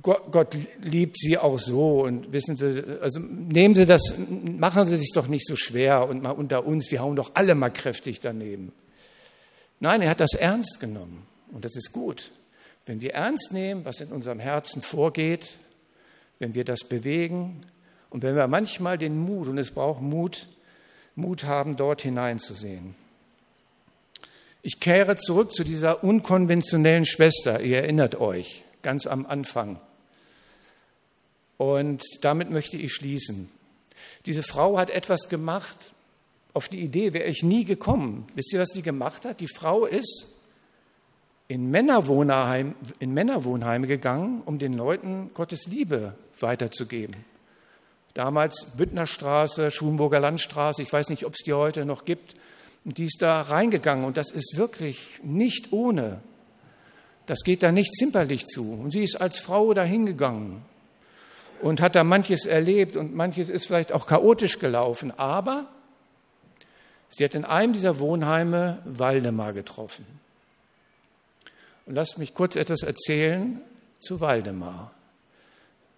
Gott, 0.02 0.56
liebt 0.82 1.18
sie 1.18 1.38
auch 1.38 1.58
so 1.58 2.02
und 2.04 2.32
wissen 2.32 2.56
Sie, 2.56 2.84
also 3.02 3.20
nehmen 3.20 3.76
Sie 3.76 3.86
das, 3.86 4.14
machen 4.18 4.86
Sie 4.86 4.98
sich 4.98 5.12
doch 5.14 5.28
nicht 5.28 5.48
so 5.48 5.56
schwer 5.56 6.08
und 6.08 6.22
mal 6.24 6.32
unter 6.32 6.66
uns, 6.66 6.92
wir 6.92 7.02
hauen 7.02 7.16
doch 7.16 7.32
alle 7.34 7.56
mal 7.56 7.70
kräftig 7.70 8.20
daneben. 8.20 8.72
Nein, 9.80 10.02
er 10.02 10.12
hat 10.12 10.20
das 10.20 10.34
ernst 10.34 10.80
genommen 10.80 11.26
und 11.52 11.66
das 11.66 11.76
ist 11.76 11.92
gut. 11.92 12.32
Wenn 12.86 13.02
wir 13.02 13.14
ernst 13.14 13.52
nehmen, 13.52 13.86
was 13.86 14.00
in 14.00 14.10
unserem 14.10 14.40
Herzen 14.40 14.82
vorgeht, 14.82 15.58
wenn 16.40 16.56
wir 16.56 16.66
das 16.66 16.84
bewegen 16.84 17.66
und 18.10 18.24
wenn 18.24 18.36
wir 18.36 18.48
manchmal 18.48 18.98
den 18.98 19.18
Mut, 19.18 19.48
und 19.48 19.58
es 19.58 19.72
braucht 19.72 20.02
Mut, 20.02 20.48
Mut 21.16 21.44
haben, 21.44 21.78
dort 21.78 22.02
hineinzusehen. 22.02 22.96
Ich 24.62 24.80
kehre 24.80 25.18
zurück 25.18 25.54
zu 25.54 25.64
dieser 25.64 26.04
unkonventionellen 26.04 27.06
Schwester, 27.06 27.62
ihr 27.62 27.78
erinnert 27.78 28.16
euch, 28.16 28.64
ganz 28.82 29.08
am 29.08 29.26
Anfang. 29.26 29.80
Und 31.60 32.02
damit 32.22 32.50
möchte 32.52 32.78
ich 32.78 32.94
schließen. 32.94 33.52
Diese 34.26 34.44
Frau 34.44 34.78
hat 34.78 34.90
etwas 34.90 35.28
gemacht, 35.28 35.76
auf 36.54 36.70
die 36.70 36.80
Idee 36.80 37.12
wäre 37.12 37.26
ich 37.26 37.44
nie 37.44 37.66
gekommen. 37.66 38.28
Wisst 38.34 38.54
ihr, 38.54 38.62
was 38.62 38.70
sie 38.70 38.82
gemacht 38.82 39.26
hat? 39.26 39.42
Die 39.42 39.50
Frau 39.50 39.86
ist 39.86 40.28
in, 41.50 41.70
Männerwohnheim, 41.70 42.76
in 43.00 43.14
Männerwohnheime 43.14 43.88
gegangen, 43.88 44.42
um 44.46 44.58
den 44.58 44.72
Leuten 44.72 45.32
Gottes 45.34 45.68
Liebe 45.68 46.16
weiterzugeben. 46.40 47.18
Damals 48.14 48.68
Büttnerstraße, 48.78 49.70
Schulenburger 49.70 50.22
Landstraße, 50.22 50.82
ich 50.82 50.94
weiß 50.94 51.10
nicht, 51.10 51.26
ob 51.26 51.34
es 51.34 51.44
die 51.44 51.52
heute 51.52 51.84
noch 51.84 52.06
gibt. 52.06 52.36
Und 52.86 53.00
die 53.00 53.06
ist 53.06 53.22
da 53.22 53.42
reingegangen 53.42 54.06
und 54.06 54.16
das 54.16 54.32
ist 54.32 54.56
wirklich 54.56 55.20
nicht 55.24 55.74
ohne. 55.74 56.22
Das 57.26 57.44
geht 57.44 57.64
da 57.64 57.74
nicht 57.74 57.94
zimperlich 57.94 58.46
zu. 58.46 58.72
Und 58.72 58.92
sie 58.92 59.04
ist 59.04 59.20
als 59.20 59.40
Frau 59.40 59.74
da 59.74 59.84
hingegangen 59.84 60.64
und 61.62 61.82
hat 61.82 61.96
da 61.96 62.04
manches 62.04 62.46
erlebt 62.46 62.96
und 62.96 63.16
manches 63.16 63.50
ist 63.50 63.68
vielleicht 63.68 63.92
auch 63.92 64.08
chaotisch 64.08 64.60
gelaufen. 64.60 65.12
Aber 65.18 65.68
sie 67.10 67.24
hat 67.24 67.36
in 67.36 67.46
einem 67.46 67.74
dieser 67.74 68.00
Wohnheime 68.00 68.80
Waldemar 68.86 69.54
getroffen. 69.54 70.06
Und 71.86 71.96
lasst 71.96 72.18
mich 72.18 72.34
kurz 72.34 72.56
etwas 72.56 72.84
erzählen 72.84 73.62
zu 74.00 74.22
Waldemar. 74.22 74.92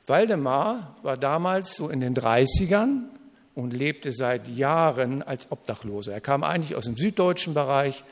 Waldemar 0.08 0.95
war 1.04 1.17
damals 1.17 1.76
so 1.76 1.89
in 1.89 2.00
den 2.00 2.15
30ern 2.15 3.04
und 3.56 3.71
lebte 3.71 4.12
seit 4.12 4.47
Jahren 4.47 5.21
als 5.21 5.52
Obdachloser. 5.52 6.13
Er 6.13 6.21
kam 6.21 6.43
eigentlich 6.43 6.76
aus 6.76 6.86
dem 6.86 6.97
süddeutschen 6.97 7.54
Bereich, 7.54 8.04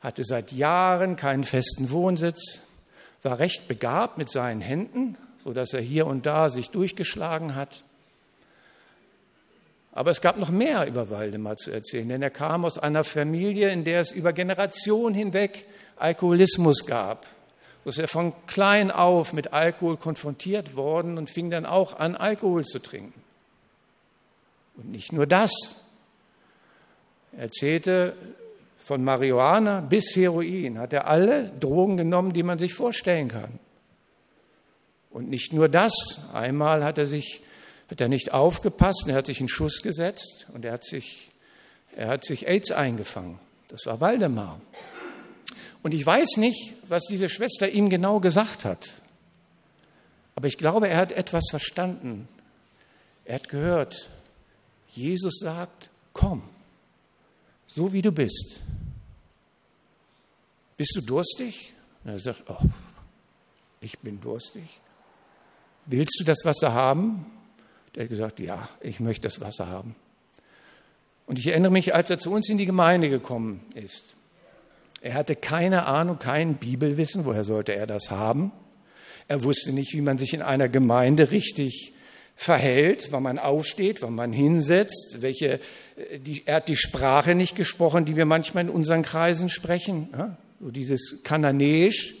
hatte 0.00 0.24
seit 0.24 0.52
Jahren 0.52 1.16
keinen 1.16 1.44
festen 1.44 1.90
Wohnsitz, 1.90 2.60
war 3.22 3.38
recht 3.38 3.68
begabt 3.68 4.16
mit 4.16 4.30
seinen 4.30 4.60
Händen, 4.60 5.16
so 5.44 5.52
dass 5.52 5.72
er 5.72 5.80
hier 5.80 6.06
und 6.06 6.26
da 6.26 6.50
sich 6.50 6.70
durchgeschlagen 6.70 7.54
hat. 7.54 7.82
Aber 9.92 10.10
es 10.10 10.20
gab 10.20 10.36
noch 10.36 10.50
mehr 10.50 10.86
über 10.86 11.10
Waldemar 11.10 11.56
zu 11.56 11.70
erzählen, 11.70 12.08
denn 12.08 12.22
er 12.22 12.30
kam 12.30 12.64
aus 12.64 12.78
einer 12.78 13.04
Familie, 13.04 13.70
in 13.70 13.84
der 13.84 14.00
es 14.00 14.12
über 14.12 14.32
Generationen 14.32 15.14
hinweg 15.14 15.66
Alkoholismus 15.96 16.86
gab. 16.86 17.26
So 17.84 17.90
ist 17.90 17.98
er 17.98 18.08
von 18.08 18.32
klein 18.46 18.90
auf 18.90 19.32
mit 19.32 19.52
Alkohol 19.52 19.96
konfrontiert 19.96 20.76
worden 20.76 21.18
und 21.18 21.30
fing 21.30 21.50
dann 21.50 21.66
auch 21.66 21.98
an, 21.98 22.14
Alkohol 22.14 22.64
zu 22.64 22.78
trinken. 22.78 23.20
Und 24.76 24.90
nicht 24.90 25.12
nur 25.12 25.26
das. 25.26 25.50
Er 27.32 27.44
erzählte 27.44 28.14
von 28.84 29.02
Marihuana 29.02 29.80
bis 29.80 30.14
Heroin, 30.14 30.78
hat 30.78 30.92
er 30.92 31.06
alle 31.06 31.50
Drogen 31.60 31.96
genommen, 31.96 32.32
die 32.32 32.42
man 32.42 32.58
sich 32.58 32.74
vorstellen 32.74 33.28
kann. 33.28 33.58
Und 35.10 35.28
nicht 35.28 35.52
nur 35.52 35.68
das. 35.68 35.92
Einmal 36.32 36.84
hat 36.84 36.98
er 36.98 37.06
sich, 37.06 37.40
hat 37.90 38.00
er 38.00 38.08
nicht 38.08 38.32
aufgepasst, 38.32 39.04
er 39.06 39.16
hat 39.16 39.26
sich 39.26 39.40
einen 39.40 39.48
Schuss 39.48 39.82
gesetzt 39.82 40.46
und 40.54 40.64
er 40.64 40.72
hat 40.72 40.84
sich, 40.84 41.30
er 41.96 42.08
hat 42.08 42.24
sich 42.24 42.46
AIDS 42.46 42.70
eingefangen. 42.70 43.38
Das 43.68 43.86
war 43.86 44.00
Waldemar. 44.00 44.60
Und 45.82 45.94
ich 45.94 46.04
weiß 46.04 46.36
nicht, 46.36 46.74
was 46.88 47.04
diese 47.04 47.28
Schwester 47.28 47.68
ihm 47.68 47.88
genau 47.88 48.20
gesagt 48.20 48.64
hat. 48.64 48.88
Aber 50.36 50.46
ich 50.46 50.58
glaube, 50.58 50.88
er 50.88 50.98
hat 50.98 51.12
etwas 51.12 51.44
verstanden. 51.50 52.28
Er 53.24 53.36
hat 53.36 53.48
gehört, 53.48 54.10
Jesus 54.88 55.38
sagt, 55.38 55.90
komm, 56.12 56.42
so 57.66 57.92
wie 57.92 58.02
du 58.02 58.12
bist. 58.12 58.60
Bist 60.76 60.96
du 60.96 61.00
durstig? 61.00 61.72
Und 62.04 62.10
er 62.10 62.18
sagt, 62.18 62.48
oh, 62.48 62.64
ich 63.80 63.98
bin 63.98 64.20
durstig. 64.20 64.68
Willst 65.92 66.20
du 66.20 66.24
das 66.24 66.44
Wasser 66.44 66.72
haben? 66.72 67.26
Der 67.94 68.04
hat 68.04 68.10
gesagt, 68.10 68.38
ja, 68.38 68.68
ich 68.80 69.00
möchte 69.00 69.22
das 69.22 69.40
Wasser 69.40 69.66
haben. 69.66 69.96
Und 71.26 71.36
ich 71.40 71.48
erinnere 71.48 71.72
mich, 71.72 71.92
als 71.96 72.10
er 72.10 72.20
zu 72.20 72.30
uns 72.30 72.48
in 72.48 72.58
die 72.58 72.66
Gemeinde 72.66 73.10
gekommen 73.10 73.60
ist. 73.74 74.14
Er 75.00 75.14
hatte 75.14 75.34
keine 75.34 75.86
Ahnung, 75.86 76.20
kein 76.20 76.54
Bibelwissen, 76.54 77.24
woher 77.24 77.42
sollte 77.42 77.74
er 77.74 77.88
das 77.88 78.08
haben? 78.08 78.52
Er 79.26 79.42
wusste 79.42 79.72
nicht, 79.72 79.92
wie 79.92 80.00
man 80.00 80.16
sich 80.16 80.32
in 80.32 80.42
einer 80.42 80.68
Gemeinde 80.68 81.32
richtig 81.32 81.92
verhält, 82.36 83.08
wann 83.10 83.24
man 83.24 83.40
aufsteht, 83.40 84.00
wann 84.00 84.14
man 84.14 84.32
hinsetzt, 84.32 85.16
welche, 85.18 85.58
äh, 85.96 86.20
die, 86.20 86.46
er 86.46 86.56
hat 86.56 86.68
die 86.68 86.76
Sprache 86.76 87.34
nicht 87.34 87.56
gesprochen, 87.56 88.04
die 88.04 88.14
wir 88.14 88.26
manchmal 88.26 88.64
in 88.64 88.70
unseren 88.70 89.02
Kreisen 89.02 89.48
sprechen, 89.48 90.08
ja? 90.12 90.36
so 90.60 90.70
dieses 90.70 91.20
Kananäisch. 91.24 92.14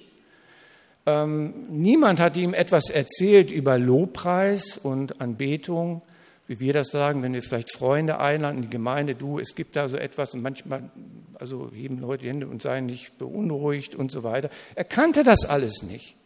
Ähm, 1.10 1.54
niemand 1.70 2.20
hat 2.20 2.36
ihm 2.36 2.54
etwas 2.54 2.88
erzählt 2.88 3.50
über 3.50 3.78
Lobpreis 3.78 4.78
und 4.78 5.20
Anbetung, 5.20 6.02
wie 6.46 6.60
wir 6.60 6.72
das 6.72 6.88
sagen, 6.88 7.22
wenn 7.22 7.32
wir 7.32 7.42
vielleicht 7.42 7.72
Freunde 7.72 8.18
einladen 8.18 8.56
in 8.56 8.62
die 8.62 8.70
Gemeinde, 8.70 9.14
du, 9.14 9.38
es 9.38 9.54
gibt 9.54 9.76
da 9.76 9.88
so 9.88 9.96
etwas 9.96 10.34
und 10.34 10.42
manchmal, 10.42 10.90
also 11.34 11.70
heben 11.72 11.98
Leute 11.98 12.22
die 12.24 12.28
Hände 12.28 12.46
und 12.46 12.62
seien 12.62 12.86
nicht 12.86 13.18
beunruhigt 13.18 13.94
und 13.94 14.12
so 14.12 14.22
weiter. 14.22 14.50
Er 14.74 14.84
kannte 14.84 15.22
das 15.24 15.44
alles 15.44 15.82
nicht. 15.82 16.16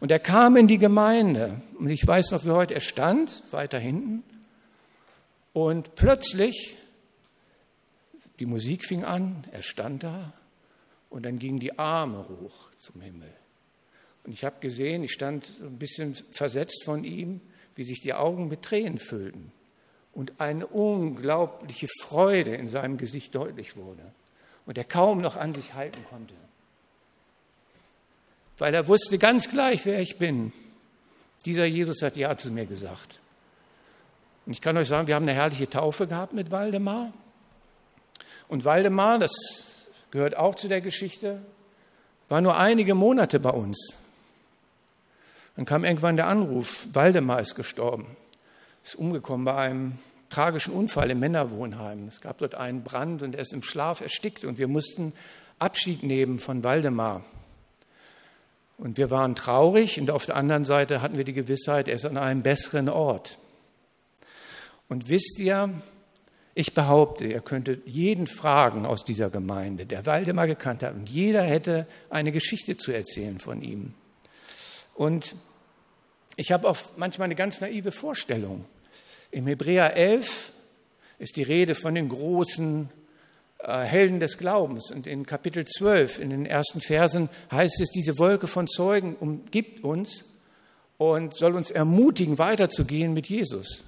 Und 0.00 0.12
er 0.12 0.18
kam 0.18 0.56
in 0.56 0.68
die 0.68 0.78
Gemeinde. 0.78 1.60
Und 1.78 1.90
ich 1.90 2.06
weiß 2.06 2.30
noch 2.30 2.44
wie 2.44 2.50
heute, 2.50 2.74
er 2.74 2.80
stand 2.80 3.42
weiter 3.50 3.78
hinten. 3.78 4.22
Und 5.52 5.94
plötzlich, 5.96 6.76
die 8.38 8.46
Musik 8.46 8.84
fing 8.84 9.04
an, 9.04 9.44
er 9.50 9.62
stand 9.62 10.04
da. 10.04 10.32
Und 11.10 11.24
dann 11.24 11.38
gingen 11.38 11.58
die 11.58 11.78
Arme 11.78 12.26
hoch 12.28 12.70
zum 12.78 13.00
Himmel. 13.00 13.32
Und 14.28 14.34
ich 14.34 14.44
habe 14.44 14.60
gesehen, 14.60 15.02
ich 15.02 15.12
stand 15.12 15.50
ein 15.60 15.78
bisschen 15.78 16.14
versetzt 16.30 16.84
von 16.84 17.02
ihm, 17.02 17.40
wie 17.74 17.82
sich 17.82 18.02
die 18.02 18.12
Augen 18.12 18.46
mit 18.46 18.60
Tränen 18.62 18.98
füllten. 18.98 19.50
Und 20.12 20.38
eine 20.38 20.66
unglaubliche 20.66 21.88
Freude 22.02 22.54
in 22.54 22.68
seinem 22.68 22.98
Gesicht 22.98 23.34
deutlich 23.34 23.76
wurde. 23.76 24.12
Und 24.66 24.78
er 24.78 24.84
kaum 24.84 25.20
noch 25.20 25.36
an 25.36 25.52
sich 25.54 25.74
halten 25.74 26.04
konnte 26.08 26.34
weil 28.58 28.74
er 28.74 28.86
wusste 28.88 29.18
ganz 29.18 29.48
gleich, 29.48 29.86
wer 29.86 30.00
ich 30.00 30.18
bin. 30.18 30.52
Dieser 31.44 31.64
Jesus 31.64 32.02
hat 32.02 32.16
Ja 32.16 32.36
zu 32.36 32.50
mir 32.50 32.66
gesagt. 32.66 33.20
Und 34.44 34.52
ich 34.52 34.60
kann 34.60 34.76
euch 34.76 34.88
sagen, 34.88 35.06
wir 35.06 35.14
haben 35.14 35.28
eine 35.28 35.34
herrliche 35.34 35.70
Taufe 35.70 36.06
gehabt 36.06 36.32
mit 36.32 36.50
Waldemar. 36.50 37.12
Und 38.48 38.64
Waldemar, 38.64 39.18
das 39.18 39.30
gehört 40.10 40.36
auch 40.36 40.56
zu 40.56 40.68
der 40.68 40.80
Geschichte, 40.80 41.40
war 42.28 42.40
nur 42.40 42.56
einige 42.56 42.94
Monate 42.94 43.38
bei 43.40 43.50
uns. 43.50 43.96
Dann 45.58 45.64
kam 45.64 45.84
irgendwann 45.84 46.14
der 46.14 46.28
Anruf, 46.28 46.86
Waldemar 46.92 47.40
ist 47.40 47.56
gestorben, 47.56 48.06
ist 48.84 48.94
umgekommen 48.94 49.44
bei 49.44 49.56
einem 49.56 49.98
tragischen 50.30 50.72
Unfall 50.72 51.10
im 51.10 51.18
Männerwohnheim. 51.18 52.06
Es 52.06 52.20
gab 52.20 52.38
dort 52.38 52.54
einen 52.54 52.84
Brand 52.84 53.24
und 53.24 53.34
er 53.34 53.40
ist 53.40 53.52
im 53.52 53.64
Schlaf 53.64 54.00
erstickt 54.00 54.44
und 54.44 54.56
wir 54.58 54.68
mussten 54.68 55.12
Abschied 55.58 56.04
nehmen 56.04 56.38
von 56.38 56.62
Waldemar. 56.62 57.24
Und 58.76 58.98
wir 58.98 59.10
waren 59.10 59.34
traurig 59.34 60.00
und 60.00 60.12
auf 60.12 60.26
der 60.26 60.36
anderen 60.36 60.64
Seite 60.64 61.02
hatten 61.02 61.16
wir 61.16 61.24
die 61.24 61.32
Gewissheit, 61.32 61.88
er 61.88 61.96
ist 61.96 62.06
an 62.06 62.18
einem 62.18 62.42
besseren 62.42 62.88
Ort. 62.88 63.36
Und 64.88 65.08
wisst 65.08 65.40
ihr, 65.40 65.70
ich 66.54 66.72
behaupte, 66.72 67.26
ihr 67.26 67.40
könntet 67.40 67.84
jeden 67.84 68.28
fragen 68.28 68.86
aus 68.86 69.04
dieser 69.04 69.28
Gemeinde, 69.28 69.86
der 69.86 70.06
Waldemar 70.06 70.46
gekannt 70.46 70.84
hat, 70.84 70.94
und 70.94 71.10
jeder 71.10 71.42
hätte 71.42 71.88
eine 72.10 72.30
Geschichte 72.30 72.76
zu 72.76 72.92
erzählen 72.92 73.40
von 73.40 73.60
ihm. 73.60 73.94
Und 74.94 75.34
ich 76.38 76.52
habe 76.52 76.68
auch 76.68 76.78
manchmal 76.96 77.26
eine 77.26 77.34
ganz 77.34 77.60
naive 77.60 77.90
Vorstellung. 77.90 78.64
Im 79.32 79.48
Hebräer 79.48 79.96
11 79.96 80.52
ist 81.18 81.36
die 81.36 81.42
Rede 81.42 81.74
von 81.74 81.96
den 81.96 82.08
großen 82.08 82.88
äh, 83.58 83.80
Helden 83.80 84.20
des 84.20 84.38
Glaubens. 84.38 84.92
Und 84.92 85.08
in 85.08 85.26
Kapitel 85.26 85.64
12, 85.64 86.20
in 86.20 86.30
den 86.30 86.46
ersten 86.46 86.80
Versen, 86.80 87.28
heißt 87.50 87.80
es, 87.80 87.90
diese 87.90 88.18
Wolke 88.18 88.46
von 88.46 88.68
Zeugen 88.68 89.16
umgibt 89.16 89.82
uns 89.82 90.26
und 90.96 91.34
soll 91.34 91.56
uns 91.56 91.72
ermutigen, 91.72 92.38
weiterzugehen 92.38 93.14
mit 93.14 93.28
Jesus. 93.28 93.84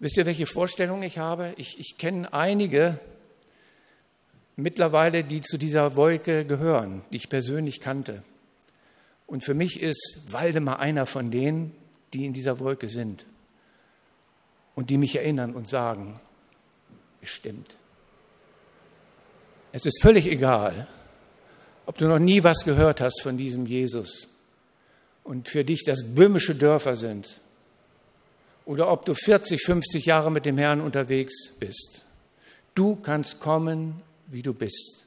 Wisst 0.00 0.16
ihr, 0.16 0.26
welche 0.26 0.46
Vorstellung 0.46 1.04
ich 1.04 1.18
habe? 1.18 1.54
Ich, 1.58 1.78
ich 1.78 1.96
kenne 1.96 2.32
einige 2.32 2.98
mittlerweile, 4.56 5.22
die 5.22 5.42
zu 5.42 5.58
dieser 5.58 5.94
Wolke 5.94 6.44
gehören, 6.44 7.02
die 7.12 7.16
ich 7.16 7.28
persönlich 7.28 7.78
kannte. 7.78 8.24
Und 9.26 9.44
für 9.44 9.54
mich 9.54 9.80
ist 9.82 10.20
Waldemar 10.28 10.78
einer 10.78 11.06
von 11.06 11.30
denen, 11.30 11.74
die 12.12 12.24
in 12.24 12.32
dieser 12.32 12.60
Wolke 12.60 12.88
sind 12.88 13.26
und 14.74 14.90
die 14.90 14.98
mich 14.98 15.16
erinnern 15.16 15.54
und 15.54 15.68
sagen, 15.68 16.20
es 17.20 17.30
stimmt. 17.30 17.76
Es 19.72 19.84
ist 19.84 20.00
völlig 20.00 20.26
egal, 20.26 20.86
ob 21.86 21.98
du 21.98 22.06
noch 22.06 22.18
nie 22.18 22.42
was 22.42 22.64
gehört 22.64 23.00
hast 23.00 23.20
von 23.22 23.36
diesem 23.36 23.66
Jesus 23.66 24.28
und 25.24 25.48
für 25.48 25.64
dich 25.64 25.84
das 25.84 26.04
böhmische 26.04 26.54
Dörfer 26.54 26.96
sind 26.96 27.40
oder 28.64 28.90
ob 28.90 29.04
du 29.04 29.14
40, 29.14 29.62
50 29.62 30.06
Jahre 30.06 30.30
mit 30.30 30.46
dem 30.46 30.58
Herrn 30.58 30.80
unterwegs 30.80 31.52
bist. 31.58 32.04
Du 32.74 32.96
kannst 32.96 33.40
kommen, 33.40 34.02
wie 34.26 34.42
du 34.42 34.54
bist. 34.54 35.06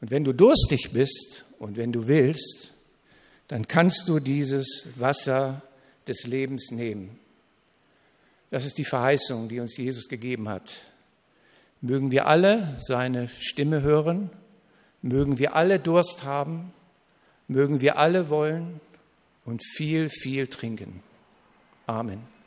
Und 0.00 0.10
wenn 0.10 0.24
du 0.24 0.32
durstig 0.32 0.92
bist 0.92 1.44
und 1.58 1.76
wenn 1.76 1.92
du 1.92 2.06
willst, 2.06 2.72
dann 3.48 3.66
kannst 3.66 4.08
du 4.08 4.20
dieses 4.20 4.86
Wasser 4.96 5.62
des 6.06 6.24
Lebens 6.26 6.70
nehmen. 6.70 7.18
Das 8.50 8.64
ist 8.64 8.78
die 8.78 8.84
Verheißung, 8.84 9.48
die 9.48 9.60
uns 9.60 9.76
Jesus 9.76 10.08
gegeben 10.08 10.48
hat. 10.48 10.70
Mögen 11.80 12.10
wir 12.10 12.26
alle 12.26 12.76
seine 12.80 13.28
Stimme 13.28 13.82
hören, 13.82 14.30
mögen 15.02 15.38
wir 15.38 15.54
alle 15.54 15.78
Durst 15.78 16.24
haben, 16.24 16.72
mögen 17.46 17.80
wir 17.80 17.98
alle 17.98 18.30
wollen 18.30 18.80
und 19.44 19.62
viel, 19.62 20.08
viel 20.10 20.48
trinken. 20.48 21.02
Amen. 21.86 22.37